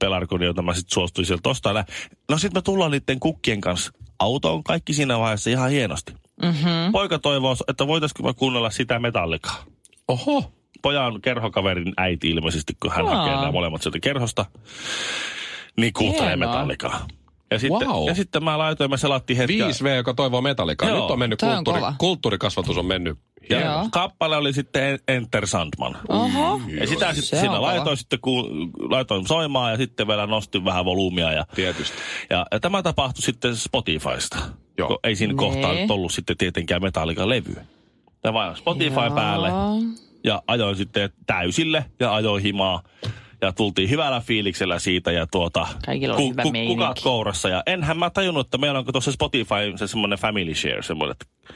pelarkoni, 0.00 0.44
jota 0.44 0.62
mä 0.62 0.74
sitten 0.74 0.94
suostuin 0.94 1.26
sieltä 1.26 1.48
ostaa. 1.48 1.84
No 2.30 2.38
sitten 2.38 2.58
me 2.58 2.62
tullaan 2.62 2.90
niiden 2.90 3.20
kukkien 3.20 3.60
kanssa 3.60 3.92
autoon, 4.18 4.64
kaikki 4.64 4.94
siinä 4.94 5.18
vaiheessa 5.18 5.50
ihan 5.50 5.70
hienosti. 5.70 6.12
Mm-hmm. 6.42 6.92
Poika 6.92 7.18
toivoo, 7.18 7.56
että 7.68 7.86
voitaisiko 7.86 8.22
me 8.22 8.34
kuunnella 8.34 8.70
sitä 8.70 8.98
metallikaa. 8.98 9.64
Oho. 10.08 10.52
Pojan 10.82 11.20
kerhokaverin 11.20 11.92
äiti 11.96 12.30
ilmeisesti, 12.30 12.76
kun 12.82 12.92
hän 12.92 13.08
Aa. 13.08 13.16
hakee 13.16 13.34
nämä 13.34 13.52
molemmat 13.52 13.82
sieltä 13.82 13.98
kerhosta, 14.00 14.46
niin 15.76 15.92
kuuntelee 15.92 16.28
Hienoa. 16.28 16.48
metallikaa. 16.52 17.06
Ja 17.50 17.58
sitten, 17.58 17.88
Wow. 17.88 18.08
ja 18.08 18.14
sitten 18.14 18.44
mä 18.44 18.58
laitoin, 18.58 18.90
me 18.90 18.96
selattiin 18.96 19.36
hetki. 19.36 19.58
5V, 19.58 19.96
joka 19.96 20.14
toivoo 20.14 20.40
metallikaa. 20.40 20.88
Joo, 20.88 21.00
Nyt 21.00 21.10
on 21.10 21.18
mennyt 21.18 21.42
on 21.42 21.48
kulttuuri, 21.54 21.80
kova. 21.80 21.94
kulttuurikasvatus 21.98 22.76
on 22.76 22.86
mennyt. 22.86 23.18
Ja 23.50 23.60
Joo. 23.60 23.88
kappale 23.92 24.36
oli 24.36 24.52
sitten 24.52 24.98
Enter 25.08 25.46
Sandman. 25.46 25.96
Oho. 26.08 26.60
Ja 26.80 26.86
sitä 26.86 27.08
on 27.08 27.14
siinä 27.14 27.62
laitoin, 27.62 27.96
sitten 27.96 28.18
ku, 28.20 28.48
laitoin 28.90 29.26
soimaan 29.28 29.70
ja 29.70 29.76
sitten 29.76 30.08
vielä 30.08 30.26
nostin 30.26 30.64
vähän 30.64 30.84
volyymia. 30.84 31.32
Ja, 31.32 31.46
Tietysti. 31.54 31.96
ja, 32.30 32.46
ja 32.52 32.60
tämä 32.60 32.82
tapahtui 32.82 33.22
sitten 33.22 33.56
Spotifysta. 33.56 34.36
Joo. 34.78 34.88
Kun 34.88 34.98
ei 35.04 35.16
siinä 35.16 35.32
Nee. 35.32 35.38
kohtaa 35.38 35.72
nyt 35.72 35.90
ollut 35.90 36.12
sitten 36.12 36.36
tietenkään 36.36 36.82
Metallican 36.82 37.28
levyä. 37.28 37.64
Ja 38.24 38.32
vaan 38.32 38.56
Spotify 38.56 39.00
Joo. 39.00 39.10
päälle 39.14 39.48
ja 40.24 40.42
ajoin 40.46 40.76
sitten 40.76 41.10
täysille 41.26 41.84
ja 42.00 42.14
ajoin 42.14 42.42
himaa. 42.42 42.82
Ja 43.42 43.52
tultiin 43.52 43.90
hyvällä 43.90 44.20
fiiliksellä 44.20 44.78
siitä 44.78 45.12
ja 45.12 45.26
tuota... 45.26 45.66
Kaikilla 45.86 46.16
hyvä 46.16 46.42
meininki. 46.42 46.74
Kukat 46.74 47.00
kourassa. 47.02 47.48
Ja 47.48 47.62
enhän 47.66 47.98
mä 47.98 48.10
tajunnut, 48.10 48.46
että 48.46 48.58
meillä 48.58 48.78
onko 48.78 48.92
tuossa 48.92 49.12
Spotify 49.12 49.72
se 49.76 49.86
semmoinen 49.86 50.18
family 50.18 50.54
share, 50.54 50.82
semmoinen, 50.82 51.12
että 51.20 51.54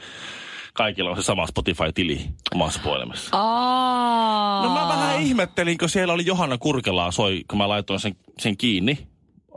kaikilla 0.83 1.09
on 1.09 1.15
se 1.15 1.21
sama 1.21 1.47
Spotify-tili 1.47 2.21
omassa 2.55 2.79
puhelimessa. 2.83 3.29
Aa. 3.37 4.63
No 4.63 4.73
mä 4.73 4.87
vähän 4.87 5.21
ihmettelin, 5.21 5.77
kun 5.77 5.89
siellä 5.89 6.13
oli 6.13 6.25
Johanna 6.25 6.57
Kurkelaa 6.57 7.11
soi, 7.11 7.43
kun 7.49 7.57
mä 7.57 7.69
laitoin 7.69 7.99
sen, 7.99 8.15
sen 8.39 8.57
kiinni 8.57 9.07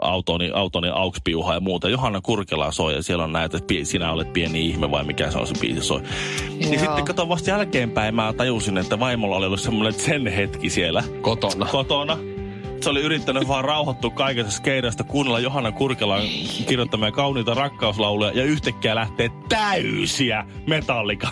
autoni, 0.00 0.50
autoni 0.54 0.88
aukspiuha 0.88 1.54
ja 1.54 1.60
muuta. 1.60 1.88
Johanna 1.88 2.20
Kurkelaa 2.20 2.72
soi 2.72 2.94
ja 2.94 3.02
siellä 3.02 3.24
on 3.24 3.32
näitä, 3.32 3.56
että 3.56 3.74
sinä 3.82 4.12
olet 4.12 4.32
pieni 4.32 4.66
ihme 4.66 4.90
vai 4.90 5.04
mikä 5.04 5.30
se 5.30 5.38
on 5.38 5.46
se 5.46 5.54
biisi 5.60 5.80
soi. 5.80 6.02
Niin 6.48 6.72
Joo. 6.72 6.80
sitten 6.84 7.04
kato 7.04 7.28
vasta 7.28 7.50
jälkeenpäin 7.50 8.14
mä 8.14 8.32
tajusin, 8.32 8.78
että 8.78 9.00
vaimolla 9.00 9.36
oli 9.36 9.46
ollut 9.46 9.60
semmoinen 9.60 10.00
sen 10.00 10.26
hetki 10.26 10.70
siellä 10.70 11.04
Kotona. 11.20 11.66
kotona. 11.66 12.18
Se 12.82 12.90
oli 12.90 13.00
yrittänyt 13.00 13.48
vaan 13.48 13.64
rauhoittua 13.64 14.10
kaikesta 14.10 14.52
skeidasta, 14.52 15.04
kuunnella 15.04 15.40
Johanna 15.40 15.72
Kurkelan 15.72 16.22
kirjoittamia 16.68 17.12
kauniita 17.12 17.54
rakkauslauluja 17.54 18.32
ja 18.34 18.44
yhtäkkiä 18.44 18.94
lähtee 18.94 19.30
täysiä 19.48 20.44
metallika. 20.66 21.30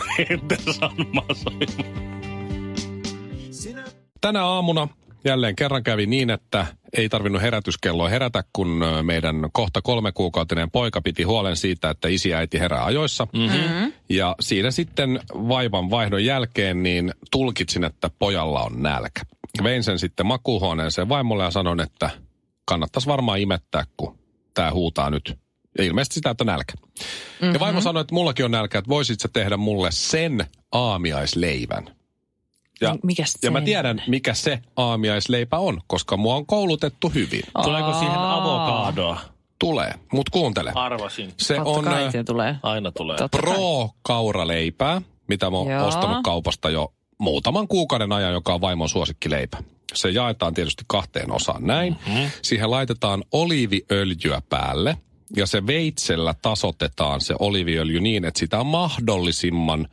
Tänä 4.20 4.44
aamuna 4.44 4.88
jälleen 5.24 5.56
kerran 5.56 5.82
kävi 5.82 6.06
niin, 6.06 6.30
että 6.30 6.66
ei 6.96 7.08
tarvinnut 7.08 7.42
herätyskelloa 7.42 8.08
herätä, 8.08 8.44
kun 8.52 8.84
meidän 9.02 9.48
kohta 9.52 9.82
kolme 9.82 10.12
kuukautinen 10.12 10.70
poika 10.70 11.00
piti 11.00 11.22
huolen 11.22 11.56
siitä, 11.56 11.90
että 11.90 12.08
isi 12.08 12.28
ja 12.28 12.38
äiti 12.38 12.60
herää 12.60 12.84
ajoissa. 12.84 13.26
Mm-hmm. 13.32 13.92
Ja 14.08 14.36
siinä 14.40 14.70
sitten 14.70 15.20
vaivan 15.32 15.90
vaihdon 15.90 16.24
jälkeen 16.24 16.82
niin 16.82 17.12
tulkitsin, 17.30 17.84
että 17.84 18.10
pojalla 18.18 18.62
on 18.62 18.82
nälkä. 18.82 19.20
Vein 19.62 19.82
sen 19.82 19.98
sitten 19.98 20.26
makuuhuoneeseen 20.26 21.08
vaimolle 21.08 21.44
ja 21.44 21.50
sanoin, 21.50 21.80
että 21.80 22.10
kannattaisi 22.64 23.08
varmaan 23.08 23.40
imettää, 23.40 23.84
kun 23.96 24.18
tämä 24.54 24.72
huutaa 24.72 25.10
nyt. 25.10 25.38
Ja 25.78 25.84
ilmeisesti 25.84 26.14
sitä, 26.14 26.30
että 26.30 26.44
on 26.44 26.46
nälkä. 26.46 26.72
Mm-hmm. 26.76 27.54
Ja 27.54 27.60
vaimo 27.60 27.80
sanoi, 27.80 28.00
että 28.00 28.14
mullakin 28.14 28.44
on 28.44 28.50
nälkä, 28.50 28.78
että 28.78 28.88
voisit 28.88 29.20
sä 29.20 29.28
tehdä 29.32 29.56
mulle 29.56 29.88
sen 29.92 30.46
aamiaisleivän. 30.72 31.96
Ja, 32.80 32.96
Mikäs 33.02 33.38
ja 33.42 33.50
mä 33.50 33.58
sen? 33.58 33.64
tiedän, 33.64 34.02
mikä 34.06 34.34
se 34.34 34.60
aamiaisleipä 34.76 35.58
on, 35.58 35.80
koska 35.86 36.16
mua 36.16 36.34
on 36.34 36.46
koulutettu 36.46 37.08
hyvin. 37.08 37.42
Tuleeko 37.62 37.92
siihen 37.92 38.18
avokadoa? 38.18 39.20
Tulee, 39.58 39.94
mut 40.12 40.30
kuuntele. 40.30 40.72
Arvasin. 40.74 41.32
Se 41.36 41.54
Totta 41.54 41.70
on 41.70 41.84
kai 41.84 42.10
tulee. 42.26 42.56
Aina 42.62 42.92
tulee. 42.92 43.16
Totta. 43.16 43.38
Pro-kauraleipää, 43.38 45.02
mitä 45.28 45.50
mä 45.50 45.56
oon 45.56 45.70
Joo. 45.70 45.86
ostanut 45.86 46.18
kaupasta 46.24 46.70
jo 46.70 46.92
muutaman 47.20 47.68
kuukauden 47.68 48.12
ajan, 48.12 48.32
joka 48.32 48.54
on 48.54 48.60
vaimon 48.60 48.88
suosikkileipä. 48.88 49.58
Se 49.94 50.10
jaetaan 50.10 50.54
tietysti 50.54 50.84
kahteen 50.86 51.32
osaan 51.32 51.66
näin. 51.66 51.96
Mm-hmm. 52.06 52.30
Siihen 52.42 52.70
laitetaan 52.70 53.24
oliiviöljyä 53.32 54.42
päälle 54.48 54.96
ja 55.36 55.46
se 55.46 55.66
veitsellä 55.66 56.34
tasotetaan 56.42 57.20
se 57.20 57.34
oliiviöljy 57.38 58.00
niin, 58.00 58.24
että 58.24 58.40
sitä 58.40 58.60
on 58.60 58.66
mahdollisimman 58.66 59.88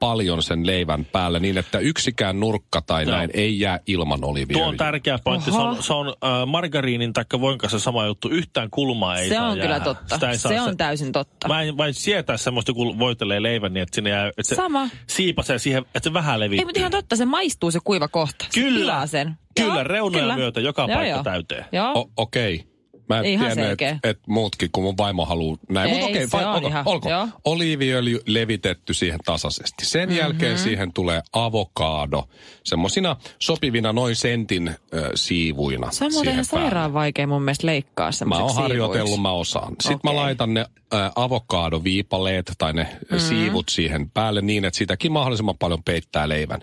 paljon 0.00 0.42
sen 0.42 0.66
leivän 0.66 1.04
päällä 1.04 1.38
niin, 1.38 1.58
että 1.58 1.78
yksikään 1.78 2.40
nurkka 2.40 2.82
tai 2.82 3.02
Joo. 3.04 3.16
näin 3.16 3.30
ei 3.34 3.60
jää 3.60 3.80
ilman 3.86 4.24
oliiviöljyä. 4.24 4.62
Tuo 4.62 4.68
on 4.70 4.76
tärkeä 4.76 5.18
pointti. 5.24 5.50
Se 5.50 5.56
on, 5.58 5.82
se 5.82 5.92
on 5.92 6.08
äh, 6.08 6.46
margariinin 6.46 7.12
tai 7.12 7.24
voin 7.40 7.58
kanssa 7.58 7.78
sama 7.78 8.06
juttu. 8.06 8.28
Yhtään 8.28 8.70
kulmaa 8.70 9.16
ei 9.18 9.28
Se 9.28 9.34
saa 9.34 9.48
on 9.48 9.54
kyllä 9.54 9.68
jäädä. 9.70 9.84
totta. 9.84 10.14
Sitä 10.14 10.30
ei 10.30 10.38
saa 10.38 10.52
Se 10.52 10.60
on 10.60 10.76
täysin 10.76 11.12
totta. 11.12 11.48
Mä 11.48 11.62
en 11.62 11.76
vain 11.76 11.94
sietää 11.94 12.36
semmoista, 12.36 12.72
kun 12.72 12.98
voitelee 12.98 13.42
leivän, 13.42 13.72
niin 13.72 13.82
että 13.82 13.94
sinne 13.94 14.10
jää, 14.10 14.28
että 14.28 14.42
se 14.42 14.54
Sama. 14.54 14.88
siipasee 15.06 15.58
siihen, 15.58 15.82
että 15.94 16.00
se 16.08 16.12
vähän 16.12 16.40
levittyy. 16.40 16.60
Ei, 16.60 16.64
mutta 16.64 16.80
ihan 16.80 16.90
totta, 16.92 17.16
se 17.16 17.24
maistuu 17.24 17.70
se 17.70 17.78
kuiva 17.84 18.08
kohta. 18.08 18.44
Se 18.50 18.60
Kyllä. 18.60 18.78
pilaa 18.80 19.06
sen. 19.06 19.34
Kyllä, 19.60 19.74
Joo, 19.74 19.84
reunoja 19.84 20.22
kyllä. 20.22 20.36
myötä 20.36 20.60
joka 20.60 20.82
Joo, 20.82 20.88
paikka 20.88 21.06
joo. 21.14 21.22
täyteen. 21.22 21.64
Joo. 21.72 21.92
O- 21.94 22.10
Okei. 22.16 22.64
Mä 23.08 23.18
en 23.18 23.24
Ihan 23.24 23.52
tiennyt, 23.54 23.82
että 23.82 24.08
et 24.08 24.18
muutkin, 24.26 24.68
kun 24.72 24.82
mun 24.84 24.96
vaimo 24.98 25.24
haluaa 25.24 25.56
näin. 25.68 25.90
Mutta 25.90 26.06
Ei, 26.06 26.24
okei, 26.24 26.40
on 26.44 26.54
olko, 26.54 26.68
ihan- 26.68 26.82
olko. 26.88 27.10
joo. 27.10 27.28
Oliiviöljy 27.44 28.20
levitetty 28.26 28.94
siihen 28.94 29.20
tasaisesti. 29.24 29.84
Sen 29.84 30.08
mm-hmm. 30.08 30.18
jälkeen 30.18 30.58
siihen 30.58 30.92
tulee 30.92 31.22
avokaado. 31.32 32.28
Semmosina 32.64 33.16
sopivina 33.38 33.92
noin 33.92 34.16
sentin 34.16 34.68
ö, 34.94 35.10
siivuina 35.14 35.90
Se 35.90 36.04
on 36.04 36.12
muuten 36.12 36.44
sairaan 36.44 36.92
vaikea 36.92 37.26
mun 37.26 37.42
mielestä 37.42 37.66
leikkaa 37.66 38.10
Mä 38.24 38.38
oon 38.38 38.54
harjoitellut, 38.54 38.92
siivuiksi. 38.92 39.20
mä 39.22 39.32
osaan. 39.32 39.72
Sitten 39.80 39.94
okay. 39.96 40.12
mä 40.14 40.16
laitan 40.16 40.54
ne 40.54 40.60
ä, 40.94 41.10
avokaadoviipaleet 41.16 42.52
tai 42.58 42.72
ne 42.72 42.82
mm-hmm. 42.82 43.18
siivut 43.18 43.68
siihen 43.68 44.10
päälle 44.10 44.40
niin, 44.42 44.64
että 44.64 44.78
sitäkin 44.78 45.12
mahdollisimman 45.12 45.58
paljon 45.58 45.82
peittää 45.84 46.28
leivän. 46.28 46.60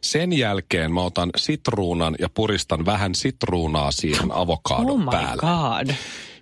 Sen 0.00 0.32
jälkeen 0.32 0.92
mä 0.92 1.02
otan 1.02 1.30
sitruunan 1.36 2.14
ja 2.18 2.28
puristan 2.28 2.86
vähän 2.86 3.14
sitruunaa 3.14 3.92
siihen 3.92 4.32
avokaadon 4.32 5.02
Oh 5.08 5.10
päälle. 5.10 5.40
god. 5.40 5.87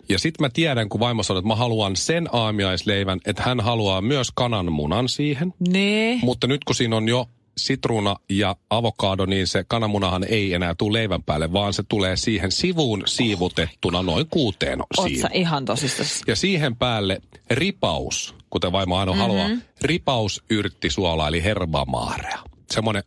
Ja 0.09 0.19
sitten 0.19 0.45
mä 0.45 0.51
tiedän, 0.51 0.89
kun 0.89 1.01
vaimo 1.01 1.23
sanoi, 1.23 1.39
että 1.39 1.49
mä 1.49 1.57
haluan 1.57 1.97
sen 1.97 2.29
aamiaisleivän, 2.33 3.21
että 3.25 3.43
hän 3.43 3.61
haluaa 3.61 4.01
myös 4.01 4.29
kananmunan 4.35 5.09
siihen. 5.09 5.55
Nee. 5.69 6.19
Mutta 6.23 6.47
nyt 6.47 6.65
kun 6.65 6.75
siinä 6.75 6.97
on 6.97 7.09
jo 7.09 7.29
sitruuna 7.57 8.17
ja 8.29 8.57
avokaado, 8.71 9.27
niin 9.27 9.47
se 9.47 9.65
kananmunahan 9.69 10.25
ei 10.29 10.55
enää 10.55 10.75
tule 10.75 10.99
leivän 10.99 11.23
päälle, 11.23 11.53
vaan 11.53 11.73
se 11.73 11.83
tulee 11.89 12.17
siihen 12.17 12.53
sivuun 12.53 13.03
siivutettuna 13.07 14.03
noin 14.03 14.27
kuuteen 14.31 14.79
siivuun. 15.05 15.31
ihan 15.33 15.65
tosissas? 15.65 16.23
Ja 16.27 16.37
siihen 16.37 16.77
päälle 16.77 17.21
ripaus, 17.51 18.35
kuten 18.51 18.73
vaimo 18.73 18.97
aina 18.97 19.13
mm-hmm. 19.13 19.23
haluaa, 19.23 19.51
ripaus 19.83 20.43
yrttisuola 20.51 21.29
eli 21.29 21.45
herbamaarea. 21.45 22.39
Semmoinen 22.71 23.03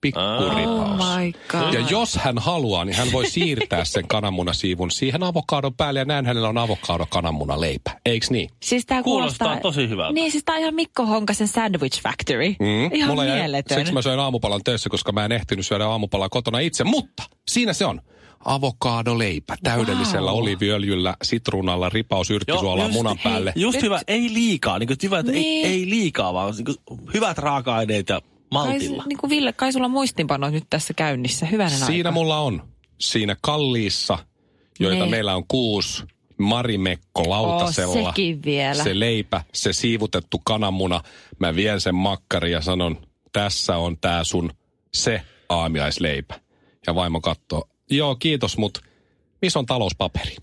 pikku 0.00 0.20
Oh 0.20 0.56
ripaus. 0.56 1.00
my 1.16 1.32
god. 1.48 1.74
Ja 1.74 1.80
jos 1.90 2.14
hän 2.16 2.38
haluaa, 2.38 2.84
niin 2.84 2.96
hän 2.96 3.12
voi 3.12 3.30
siirtää 3.30 3.84
sen 3.84 4.08
kananmunasiivun 4.08 4.90
siihen 4.90 5.22
avokadon 5.22 5.74
päälle 5.74 5.98
ja 6.00 6.04
näin 6.04 6.26
hänellä 6.26 6.48
on 6.48 6.58
avokado 6.58 7.06
kananmuna 7.10 7.60
leipä. 7.60 7.90
Eiks 8.06 8.30
niin? 8.30 8.50
Siis 8.62 8.86
tää 8.86 9.02
Kuulostaa 9.02 9.46
kuulostaa... 9.48 9.62
tosi 9.72 9.88
hyvältä. 9.88 10.12
Niin, 10.12 10.30
siis 10.32 10.44
tää 10.44 10.54
on 10.54 10.60
ihan 10.60 10.74
Mikko 10.74 11.06
Honkasen 11.06 11.48
Sandwich 11.48 12.02
Factory. 12.02 12.48
Mm. 12.48 12.90
Ihan 12.92 13.10
Mulla 13.10 13.24
jäi- 13.24 13.38
mieletön. 13.38 13.78
Siksi 13.78 13.92
mä 13.92 14.02
söin 14.02 14.20
aamupalan 14.20 14.60
töissä, 14.64 14.90
koska 14.90 15.12
mä 15.12 15.24
en 15.24 15.32
ehtinyt 15.32 15.66
syödä 15.66 15.86
aamupalaa 15.86 16.28
kotona 16.28 16.58
itse. 16.58 16.84
Mutta 16.84 17.22
siinä 17.48 17.72
se 17.72 17.86
on. 17.86 18.00
Avokadoleipä 18.44 19.56
täydellisellä 19.62 20.30
Wow. 20.30 20.40
oliiviöljyllä, 20.40 21.14
sitruunalla, 21.22 21.88
ripaus 21.88 22.30
yrttisuolaa 22.30 22.86
just- 22.86 22.92
munan 22.92 23.16
hei, 23.24 23.32
päälle. 23.32 23.52
Just 23.56 23.74
Nyt- 23.76 23.82
hyvä, 23.82 24.00
ei 24.08 24.34
liikaa. 24.34 24.78
Niin 24.78 24.86
kuin, 24.86 24.96
hyvä, 25.02 25.18
että 25.18 25.32
Niin. 25.32 25.66
ei, 25.66 25.72
ei 25.72 25.90
liikaa, 25.90 26.34
vaan 26.34 26.54
niin 26.56 26.64
kuin, 26.64 26.76
hyvät 27.14 27.38
raaka-aineet 27.38 28.08
ja 28.08 28.20
Kai, 28.54 28.68
maltilla. 28.68 29.04
niin 29.08 29.18
kuin 29.18 29.30
Ville, 29.30 29.52
kai 29.52 29.72
sulla 29.72 29.88
muistinpanot 29.88 30.52
nyt 30.52 30.64
tässä 30.70 30.94
käynnissä. 30.94 31.46
Hyvänen 31.46 31.78
Siinä 31.78 32.08
aika. 32.08 32.10
mulla 32.10 32.38
on. 32.38 32.62
Siinä 32.98 33.36
kalliissa, 33.40 34.18
joita 34.80 35.00
Niin. 35.00 35.10
meillä 35.10 35.34
on 35.36 35.44
kuusi, 35.48 36.04
marimekko 36.38 37.30
lautasella. 37.30 37.94
Oo, 38.00 38.06
sekin 38.08 38.42
vielä. 38.44 38.84
Se 38.84 38.98
leipä, 39.00 39.42
se 39.54 39.72
siivutettu 39.72 40.40
kananmuna. 40.44 41.00
Mä 41.38 41.54
vien 41.56 41.80
sen 41.80 41.94
makkari 41.94 42.52
ja 42.52 42.60
sanon, 42.60 42.96
tässä 43.32 43.76
on 43.76 43.96
tää 44.00 44.24
sun 44.24 44.50
se 44.94 45.22
aamiaisleipä. 45.48 46.40
Ja 46.86 46.94
vaimo 46.94 47.20
katsoo, 47.20 47.68
joo 47.90 48.16
kiitos, 48.16 48.58
mut 48.58 48.78
missä 49.42 49.58
on 49.58 49.66
talouspaperi? 49.66 50.36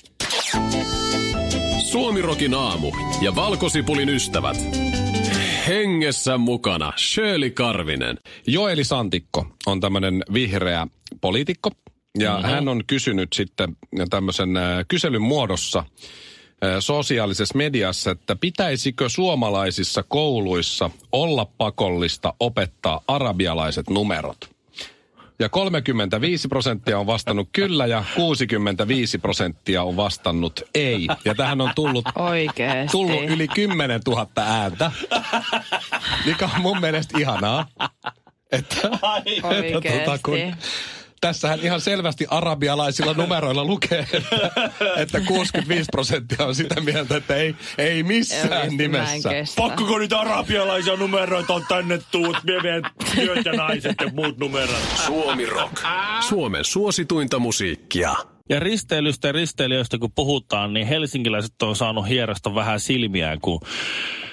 Suomirokin 1.92 2.54
aamu 2.54 2.92
ja 3.22 3.36
valkosipulin 3.36 4.10
ystävät. 4.10 4.58
Hengessä 5.68 6.38
mukana 6.38 6.94
Shirley 6.98 7.50
Karvinen. 7.50 8.18
Joeli 8.48 8.84
Santikko 8.84 9.48
on 9.66 9.80
tämmöinen 9.80 10.24
vihreä 10.34 10.88
poliitikko. 11.22 11.72
Ja 12.20 12.34
mm-hmm. 12.34 12.50
hän 12.50 12.68
on 12.68 12.84
kysynyt 12.88 13.34
sitten 13.34 13.78
tämmöisen 14.10 14.58
äh, 14.58 14.86
kyselyn 14.88 15.22
muodossa 15.22 15.80
äh, 15.80 15.86
sosiaalisessa 16.80 17.58
mediassa, 17.58 18.12
että 18.12 18.36
pitäisikö 18.36 19.10
suomalaisissa 19.10 20.04
kouluissa 20.04 20.90
olla 21.12 21.46
pakollista 21.58 22.34
opettaa 22.40 23.02
arabialaiset 23.08 23.90
numerot? 23.90 24.55
Ja 25.40 25.50
35 25.50 26.48
prosenttia 26.48 27.00
on 27.00 27.08
vastannut 27.08 27.50
kyllä 27.52 27.86
ja 27.86 28.04
65 28.16 29.18
prosenttia 29.18 29.84
on 29.84 29.96
vastannut 29.98 30.62
ei. 30.76 31.08
Ja 31.26 31.36
tähän 31.36 31.62
on 31.62 31.72
tullut, 31.76 32.06
Oikeesti. 32.16 32.92
tullut 32.92 33.24
yli 33.24 33.48
10 33.48 34.02
000 34.08 34.28
ääntä, 34.38 34.92
mikä 36.26 36.50
on 36.56 36.62
mun 36.62 36.82
mielestä 36.82 37.20
ihanaa. 37.20 37.68
Että, 38.52 38.76
että 38.84 39.48
Oikeesti. 39.48 40.54
Tässähän 41.26 41.60
ihan 41.60 41.82
selvästi 41.82 42.26
arabialaisilla 42.30 43.14
numeroilla 43.14 43.66
lukee, 43.66 44.08
että, 44.14 44.50
että 44.98 45.22
65 45.22 45.88
prosenttia 45.92 46.46
on 46.46 46.56
sitä 46.56 46.82
mieltä, 46.82 47.18
että 47.18 47.36
ei, 47.36 47.56
ei 47.78 48.04
missään 48.04 48.66
en 48.66 48.78
nimessä. 48.78 49.30
Pakkoko 49.56 49.98
niitä 49.98 50.20
arabialaisia 50.20 50.96
numeroita 50.96 51.54
on 51.54 51.66
tänne 51.68 52.00
tuut, 52.12 52.38
meidän 52.44 52.82
työt 53.16 53.46
ja 53.46 53.54
naiset 53.54 53.96
ja 54.02 54.12
muut 54.14 54.38
numerot. 54.38 54.82
Suomi 55.06 55.46
Rock. 55.46 55.82
Suomen 56.20 56.64
suosituinta 56.66 57.40
musiikkia. 57.40 58.16
Ja 58.50 58.60
risteilystä 58.60 59.28
ja 59.28 59.32
risteilijöistä 59.32 59.98
kun 59.98 60.12
puhutaan, 60.16 60.74
niin 60.74 60.88
helsinkiläiset 60.88 61.62
on 61.62 61.76
saanut 61.76 62.08
hierasta 62.10 62.56
vähän 62.56 62.80
silmiään, 62.80 63.42
kun 63.42 63.60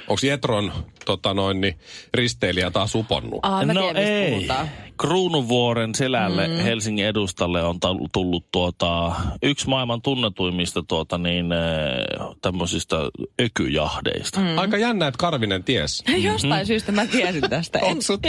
Onko 0.09 0.21
Jetron 0.27 0.73
tota 1.05 1.35
noin, 1.35 1.61
niin, 1.61 1.79
risteilijä 2.15 2.71
taas 2.71 2.95
uponnut? 2.95 3.39
Ah, 3.43 3.67
mä 3.67 3.75
no 3.75 3.81
tiedän, 3.83 4.03
ei. 4.03 4.31
puhutaan. 4.31 4.69
Kruunuvuoren 5.01 5.95
selälle 5.95 6.49
mm. 6.49 6.55
Helsingin 6.55 7.07
edustalle 7.07 7.63
on 7.63 7.79
tullut 8.13 8.47
tuota, 8.53 9.13
yksi 9.43 9.69
maailman 9.69 10.03
tunnetuimmista 10.03 10.83
tuota, 10.89 11.19
niin, 11.19 11.53
äh, 11.53 11.59
tämmöisistä 12.43 12.97
ökyjahdeista. 13.41 14.41
Mm. 14.41 14.59
Aika 14.59 14.77
jännä, 14.79 15.07
että 15.07 15.19
Karvinen 15.19 15.65
ties. 15.65 16.05
Jostain 16.17 16.67
syystä 16.67 16.93
mä 16.93 17.07
tiesin 17.07 17.51
tästä. 17.51 17.79
En- 17.79 17.85
Onko 17.85 18.03
sut, 18.03 18.21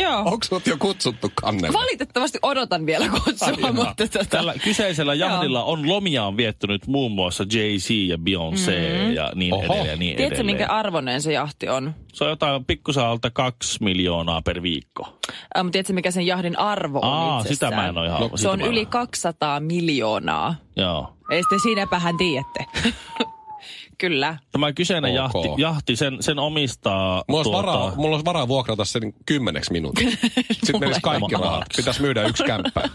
sut 0.44 0.68
jo 0.68 0.78
kutsuttu 0.78 1.32
kannelle? 1.36 1.78
Valitettavasti 1.78 2.40
odotan 2.42 2.86
vielä 2.86 3.10
kutsua, 3.10 3.72
mutta 3.74 4.08
tota, 4.08 4.26
Tällä 4.26 4.54
kyseisellä 4.64 5.14
jahdilla 5.14 5.64
on 5.64 5.90
lomiaan 5.90 6.38
viettynyt 6.38 6.88
muun 6.88 7.12
muassa 7.12 7.44
Jay-Z 7.44 7.90
ja 7.90 8.18
Beyoncé 8.18 9.06
mm. 9.06 9.14
ja 9.14 9.32
niin 9.36 9.54
Oho. 9.54 9.64
edelleen. 9.64 9.88
Ja 9.88 9.96
niin 9.96 10.16
tiedätkö 10.18 10.36
edelleen. 10.36 10.46
minkä 10.46 10.74
arvoinen 10.74 11.22
se 11.22 11.34
jahti 11.34 11.70
on? 11.70 11.73
Se 12.14 12.24
on 12.24 12.30
jotain 12.30 12.66
pikkusen 12.66 13.04
alta 13.06 13.30
kaksi 13.30 13.84
miljoonaa 13.84 14.42
per 14.42 14.62
viikko. 14.64 15.20
Ähm, 15.58 15.70
tiedätkö 15.70 15.94
mikä 15.94 16.12
sen 16.12 16.26
jahdin 16.26 16.60
arvo 16.60 17.00
on 17.00 17.04
Aa, 17.14 17.40
itsessään? 17.40 17.72
sitä 17.72 17.82
mä 17.82 17.88
en 17.88 17.98
ole 17.98 18.08
ihan... 18.08 18.22
No, 18.22 18.30
Se 18.36 18.50
on 18.50 18.62
yli 18.62 18.80
ole. 18.80 18.86
200 18.86 19.60
miljoonaa. 19.60 20.56
Joo. 20.76 21.14
Ei 21.32 21.42
sitten 21.44 21.60
siinäpähän 21.60 22.18
tiedätte. 22.18 22.66
Kyllä. 24.04 24.38
Tämä 24.52 24.74
kyseinen 24.74 25.12
Ok. 25.12 25.16
jahti, 25.16 25.62
jahti 25.62 25.96
sen, 25.96 26.18
sen 26.24 26.40
omistaa... 26.40 27.24
Mulla 27.28 27.40
olisi, 27.40 27.52
tuota- 27.52 27.68
varaa, 27.68 27.96
mulla 27.96 28.16
olisi 28.16 28.26
varaa 28.26 28.48
vuokrata 28.48 28.86
sen 28.86 29.14
kymmeneksi 29.26 29.72
minuutiksi. 29.72 30.18
Sitten 30.52 30.80
menisi 30.80 31.02
kaikki 31.02 31.36
rahat. 31.42 31.66
Pitäisi 31.76 32.02
myydä 32.02 32.24
yksi 32.28 32.44
kämppä. 32.44 32.82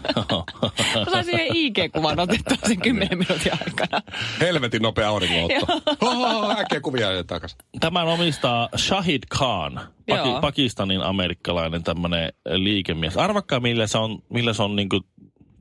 Mä 0.95 1.11
saisin 1.11 1.33
yhden 1.33 1.55
IG-kuvan 1.55 2.19
otettua 2.19 2.57
sen 2.67 2.81
10 2.81 3.17
minuutin 3.17 3.51
aikana. 3.51 4.01
Helvetin 4.39 4.81
nopea 4.81 5.09
auringonotto. 5.09 5.65
Äkkiä 6.59 6.81
kuvia 6.81 7.23
takas. 7.27 7.55
Tämän 7.79 8.07
omistaa 8.07 8.69
Shahid 8.77 9.23
Khan. 9.29 9.81
Paki, 10.09 10.29
Pakistanin 10.41 11.01
amerikkalainen 11.01 11.83
tämmöinen 11.83 12.33
liikemies. 12.49 13.17
Arvakkaa, 13.17 13.59
millä 13.59 13.87
se 13.87 13.97
on, 13.97 14.19
millä 14.29 14.53
se 14.53 14.63
on 14.63 14.75
niinku 14.75 15.01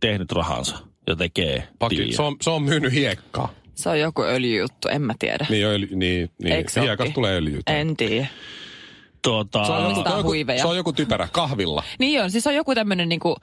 tehnyt 0.00 0.32
rahansa 0.32 0.78
ja 1.06 1.16
tekee 1.16 1.68
Paki, 1.78 2.12
se, 2.12 2.22
on, 2.22 2.36
se 2.40 2.50
on 2.50 2.62
myynyt 2.62 2.92
hiekkaa. 2.92 3.57
Se 3.78 3.88
on 3.88 4.00
joku 4.00 4.23
öljyjuttu, 4.23 4.88
en 4.88 5.02
mä 5.02 5.14
tiedä. 5.18 5.47
Niin, 5.50 5.66
öljy, 5.66 5.88
niin, 5.97 6.30
niin. 6.42 6.52
Eikö 6.54 6.80
ookin? 6.80 7.12
tulee 7.12 7.37
öljyä. 7.37 7.61
En 7.66 7.97
tiedä. 7.97 8.26
Tuota, 9.23 9.64
Se 9.64 9.73
on, 9.73 9.82
joku, 9.82 10.02
se, 10.02 10.08
on 10.08 10.18
joku, 10.18 10.52
se 10.61 10.66
on 10.68 10.76
joku 10.76 10.92
typerä 10.92 11.28
kahvilla. 11.32 11.82
Niin 11.99 12.23
on, 12.23 12.30
siis 12.30 12.47
on 12.47 12.54
joku 12.54 12.75
tämmönen 12.75 13.08
niinku, 13.08 13.37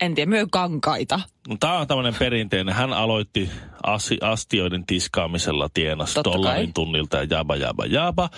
en 0.00 0.14
tiedä, 0.14 0.30
myö 0.30 0.46
kankaita. 0.50 1.20
Tämä 1.60 1.78
on 1.78 1.86
tämmöinen 1.86 2.14
perinteinen. 2.18 2.74
Hän 2.74 2.92
aloitti 2.92 3.50
asi, 3.82 4.18
astioiden 4.20 4.86
tiskaamisella 4.86 5.68
tienas 5.74 6.14
Totta 6.14 6.32
dollarin 6.32 6.66
kai. 6.66 6.72
tunnilta 6.74 7.16
ja 7.16 7.26
jaba 7.30 7.56
jaba 7.56 7.86
jaba. 7.86 8.30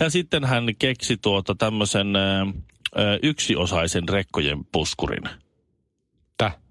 Ja 0.00 0.10
sitten 0.10 0.44
hän 0.44 0.64
keksi 0.78 1.16
tuota 1.16 1.54
tämmöisen 1.54 2.16
ö, 2.16 3.18
yksiosaisen 3.22 4.08
rekkojen 4.08 4.64
puskurin. 4.72 5.22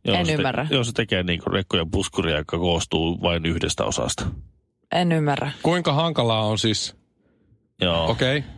Täh. 0.06 0.20
En 0.20 0.26
se 0.26 0.34
ymmärrä. 0.34 0.66
Te, 0.70 0.76
joo, 0.76 0.84
se 0.84 0.92
tekee 0.92 1.24
niinku 1.24 1.50
rekkojen 1.50 1.92
puskuria, 1.92 2.38
joka 2.38 2.58
koostuu 2.58 3.22
vain 3.22 3.46
yhdestä 3.46 3.86
osasta. 3.86 4.26
En 4.92 5.12
ymmärrä. 5.12 5.52
Kuinka 5.64 5.94
hankalaa 5.94 6.46
on 6.46 6.58
siis, 6.58 6.96
Joo. 7.82 8.10
okei, 8.12 8.38
okay. 8.38 8.50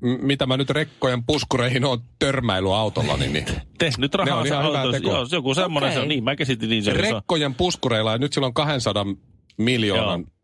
M- 0.00 0.26
mitä 0.26 0.46
mä 0.46 0.56
nyt 0.56 0.70
rekkojen 0.70 1.24
puskureihin 1.24 1.84
on 1.84 1.98
törmäily 2.18 2.76
autolla, 2.76 3.16
niin, 3.16 3.32
niin 3.32 3.46
Tehnyt 3.78 4.12
Ne 4.12 4.18
rahaa 4.18 4.40
on 4.40 4.48
se 4.48 4.54
ihan 4.54 4.66
hyvä 4.66 4.92
teko. 4.92 5.10
Joo, 5.10 5.26
joku 5.32 5.54
semmoinen 5.54 5.88
Okei. 5.88 5.96
se 5.96 6.02
on. 6.02 6.08
Niin, 6.08 6.24
mä 6.24 6.36
käsitin 6.36 6.70
niin 6.70 6.84
se. 6.84 6.92
rekkojen 6.92 7.54
puskureilla 7.54 8.12
ja 8.12 8.18
nyt 8.18 8.32
sillä 8.32 8.46
on 8.46 8.54
200 8.54 9.06
miljoonan 9.58 10.20
Joo. 10.20 10.39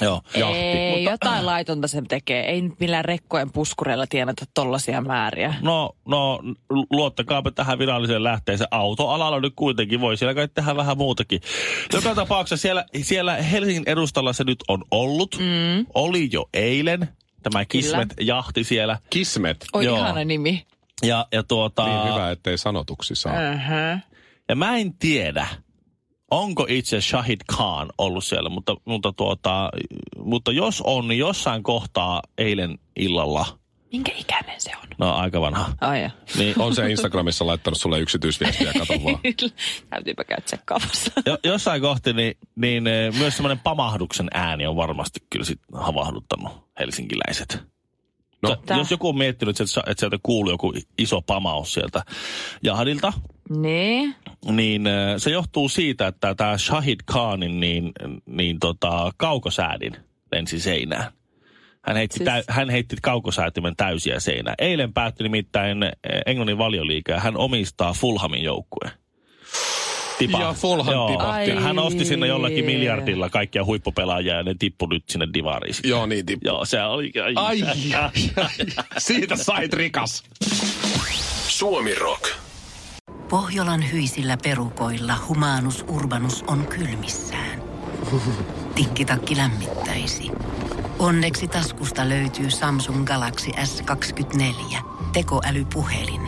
Jahti. 0.00 0.58
Ei, 0.58 0.90
Mutta- 0.96 1.10
jotain 1.10 1.46
laitonta 1.46 1.88
se 1.88 2.02
tekee. 2.08 2.50
Ei 2.50 2.60
nyt 2.62 2.80
millään 2.80 3.04
rekkojen 3.04 3.52
puskureilla 3.52 4.06
tienata 4.06 4.44
tollasia 4.54 5.00
määriä. 5.00 5.54
No, 5.62 5.96
no, 6.04 6.40
luottakaapa 6.90 7.50
tähän 7.50 7.78
viralliseen 7.78 8.24
lähteeseen. 8.24 8.68
Autoalalla 8.70 9.40
nyt 9.40 9.52
kuitenkin 9.56 10.00
voi 10.00 10.16
siellä 10.16 10.34
kai 10.34 10.48
tehdä 10.48 10.76
vähän 10.76 10.98
muutakin. 10.98 11.40
Joka 11.92 12.14
tapauksessa 12.14 12.62
siellä, 12.62 12.84
siellä 13.02 13.34
Helsingin 13.34 13.84
edustalla 13.86 14.32
se 14.32 14.44
nyt 14.44 14.64
on 14.68 14.84
ollut. 14.90 15.36
Mm. 15.38 15.86
Oli 15.94 16.28
jo 16.32 16.48
eilen. 16.54 17.08
Tämä 17.42 17.64
Kismet-jahti 17.64 18.64
siellä. 18.64 18.98
Kismet. 19.10 19.64
Oi 19.72 19.84
Joo. 19.84 19.98
ihana 19.98 20.24
nimi. 20.24 20.66
Ja, 21.02 21.26
ja, 21.32 21.42
tuota, 21.42 21.86
Niin 21.86 22.14
hyvä, 22.14 22.30
ettei 22.30 22.58
sanotuksi 22.58 23.14
saa. 23.14 23.32
Uh-huh. 23.32 24.00
ja 24.48 24.56
mä 24.56 24.76
en 24.76 24.94
tiedä, 24.94 25.46
onko 26.30 26.66
itse 26.68 27.00
Shahid 27.00 27.40
Khan 27.48 27.88
ollut 27.98 28.24
siellä, 28.24 28.48
mutta, 28.48 28.76
mutta, 28.84 29.12
tuota, 29.12 29.70
mutta 30.24 30.52
jos 30.52 30.82
on, 30.86 31.08
niin 31.08 31.18
jossain 31.18 31.62
kohtaa 31.62 32.22
eilen 32.38 32.78
illalla, 32.96 33.46
Minkä 33.92 34.12
ikäinen 34.18 34.60
se 34.60 34.70
on? 34.82 34.88
no 34.98 35.14
aika 35.14 35.40
vanha, 35.40 35.72
Ai 35.80 36.02
ja. 36.02 36.10
niin 36.38 36.54
On 36.58 36.74
se 36.74 36.90
Instagramissa 36.90 37.46
laittanut 37.46 37.78
sulle 37.80 38.00
yksityisviestiä, 38.00 38.72
kato 38.72 38.94
vaan. 39.04 39.18
Täytyypä 39.90 40.24
käydä 40.24 40.42
tsekkaamassa. 40.42 41.12
Jo, 41.26 41.38
jossain 41.44 41.82
kohti 41.82 42.12
niin, 42.12 42.34
niin 42.56 42.86
eh, 42.86 43.14
myös 43.18 43.36
semmoinen 43.36 43.58
pamahduksen 43.58 44.28
ääni 44.34 44.66
on 44.66 44.76
varmasti 44.76 45.20
kyllä 45.30 45.44
sit 45.44 45.60
havahduttanut 45.72 46.52
helsinkiläiset. 46.78 47.77
No. 48.42 48.56
No, 48.70 48.76
jos 48.78 48.90
joku 48.90 49.08
on 49.08 49.18
miettinyt, 49.18 49.60
että, 49.60 49.80
että 49.86 50.00
sieltä 50.00 50.18
kuuluu 50.22 50.52
joku 50.52 50.72
iso 50.98 51.22
pamaus 51.22 51.74
sieltä 51.74 52.02
jahdilta, 52.62 53.12
Niin. 53.56 54.14
niin 54.50 54.82
se 55.16 55.30
johtuu 55.30 55.68
siitä, 55.68 56.06
että 56.06 56.34
tämä 56.34 56.58
Shahid 56.58 57.00
Khanin 57.10 57.60
niin, 57.60 57.92
niin 58.26 58.58
tota, 58.60 59.10
kaukosäädin 59.16 59.96
lensi 60.32 60.60
seinään. 60.60 61.12
Hän 61.82 61.96
heitti, 61.96 62.18
Siis- 62.18 62.24
täy, 62.24 62.42
hän 62.48 62.70
heitti 62.70 62.96
kaukosäätimen 63.02 63.76
täysiä 63.76 64.20
seinään. 64.20 64.54
Eilen 64.58 64.92
päättyi 64.92 65.24
nimittäin 65.24 65.82
eh, 65.82 65.90
Englannin 66.26 66.58
valioliiga 66.58 67.12
ja 67.12 67.20
hän 67.20 67.36
omistaa 67.36 67.92
Fulhamin 67.92 68.42
joukkueen. 68.42 68.92
Tipa. 70.18 70.40
Ja 70.40 70.52
Fulham 70.52 70.94
Joo. 70.94 71.08
tipahti. 71.10 71.50
Ja 71.50 71.60
Hän 71.60 71.78
osti 71.78 72.04
sinne 72.04 72.26
jollakin 72.26 72.64
Ai. 72.64 72.72
miljardilla 72.74 73.28
kaikkia 73.30 73.64
huippupelaajia 73.64 74.34
ja 74.34 74.42
ne 74.42 74.54
tippui 74.58 74.88
nyt 74.88 75.04
sinne 75.08 75.28
divariin. 75.34 75.74
Joo, 75.84 76.06
niin 76.06 76.26
tippu. 76.26 76.48
Joo, 76.48 76.64
se 76.64 76.82
oli... 76.82 77.12
Ai, 77.24 77.32
Ai, 77.36 77.62
ai, 77.62 78.04
ai. 78.36 78.50
Siitä 78.98 79.36
sait 79.36 79.72
rikas. 79.72 80.22
Suomi 81.48 81.94
Rock. 81.94 82.24
Pohjolan 83.28 83.92
hyisillä 83.92 84.36
perukoilla 84.42 85.14
humanus 85.28 85.84
urbanus 85.88 86.44
on 86.46 86.66
kylmissään. 86.66 87.62
Tikkitakki 88.74 89.36
lämmittäisi. 89.36 90.30
Onneksi 90.98 91.48
taskusta 91.48 92.08
löytyy 92.08 92.50
Samsung 92.50 93.04
Galaxy 93.04 93.50
S24. 93.50 94.76
Tekoälypuhelin. 95.12 96.27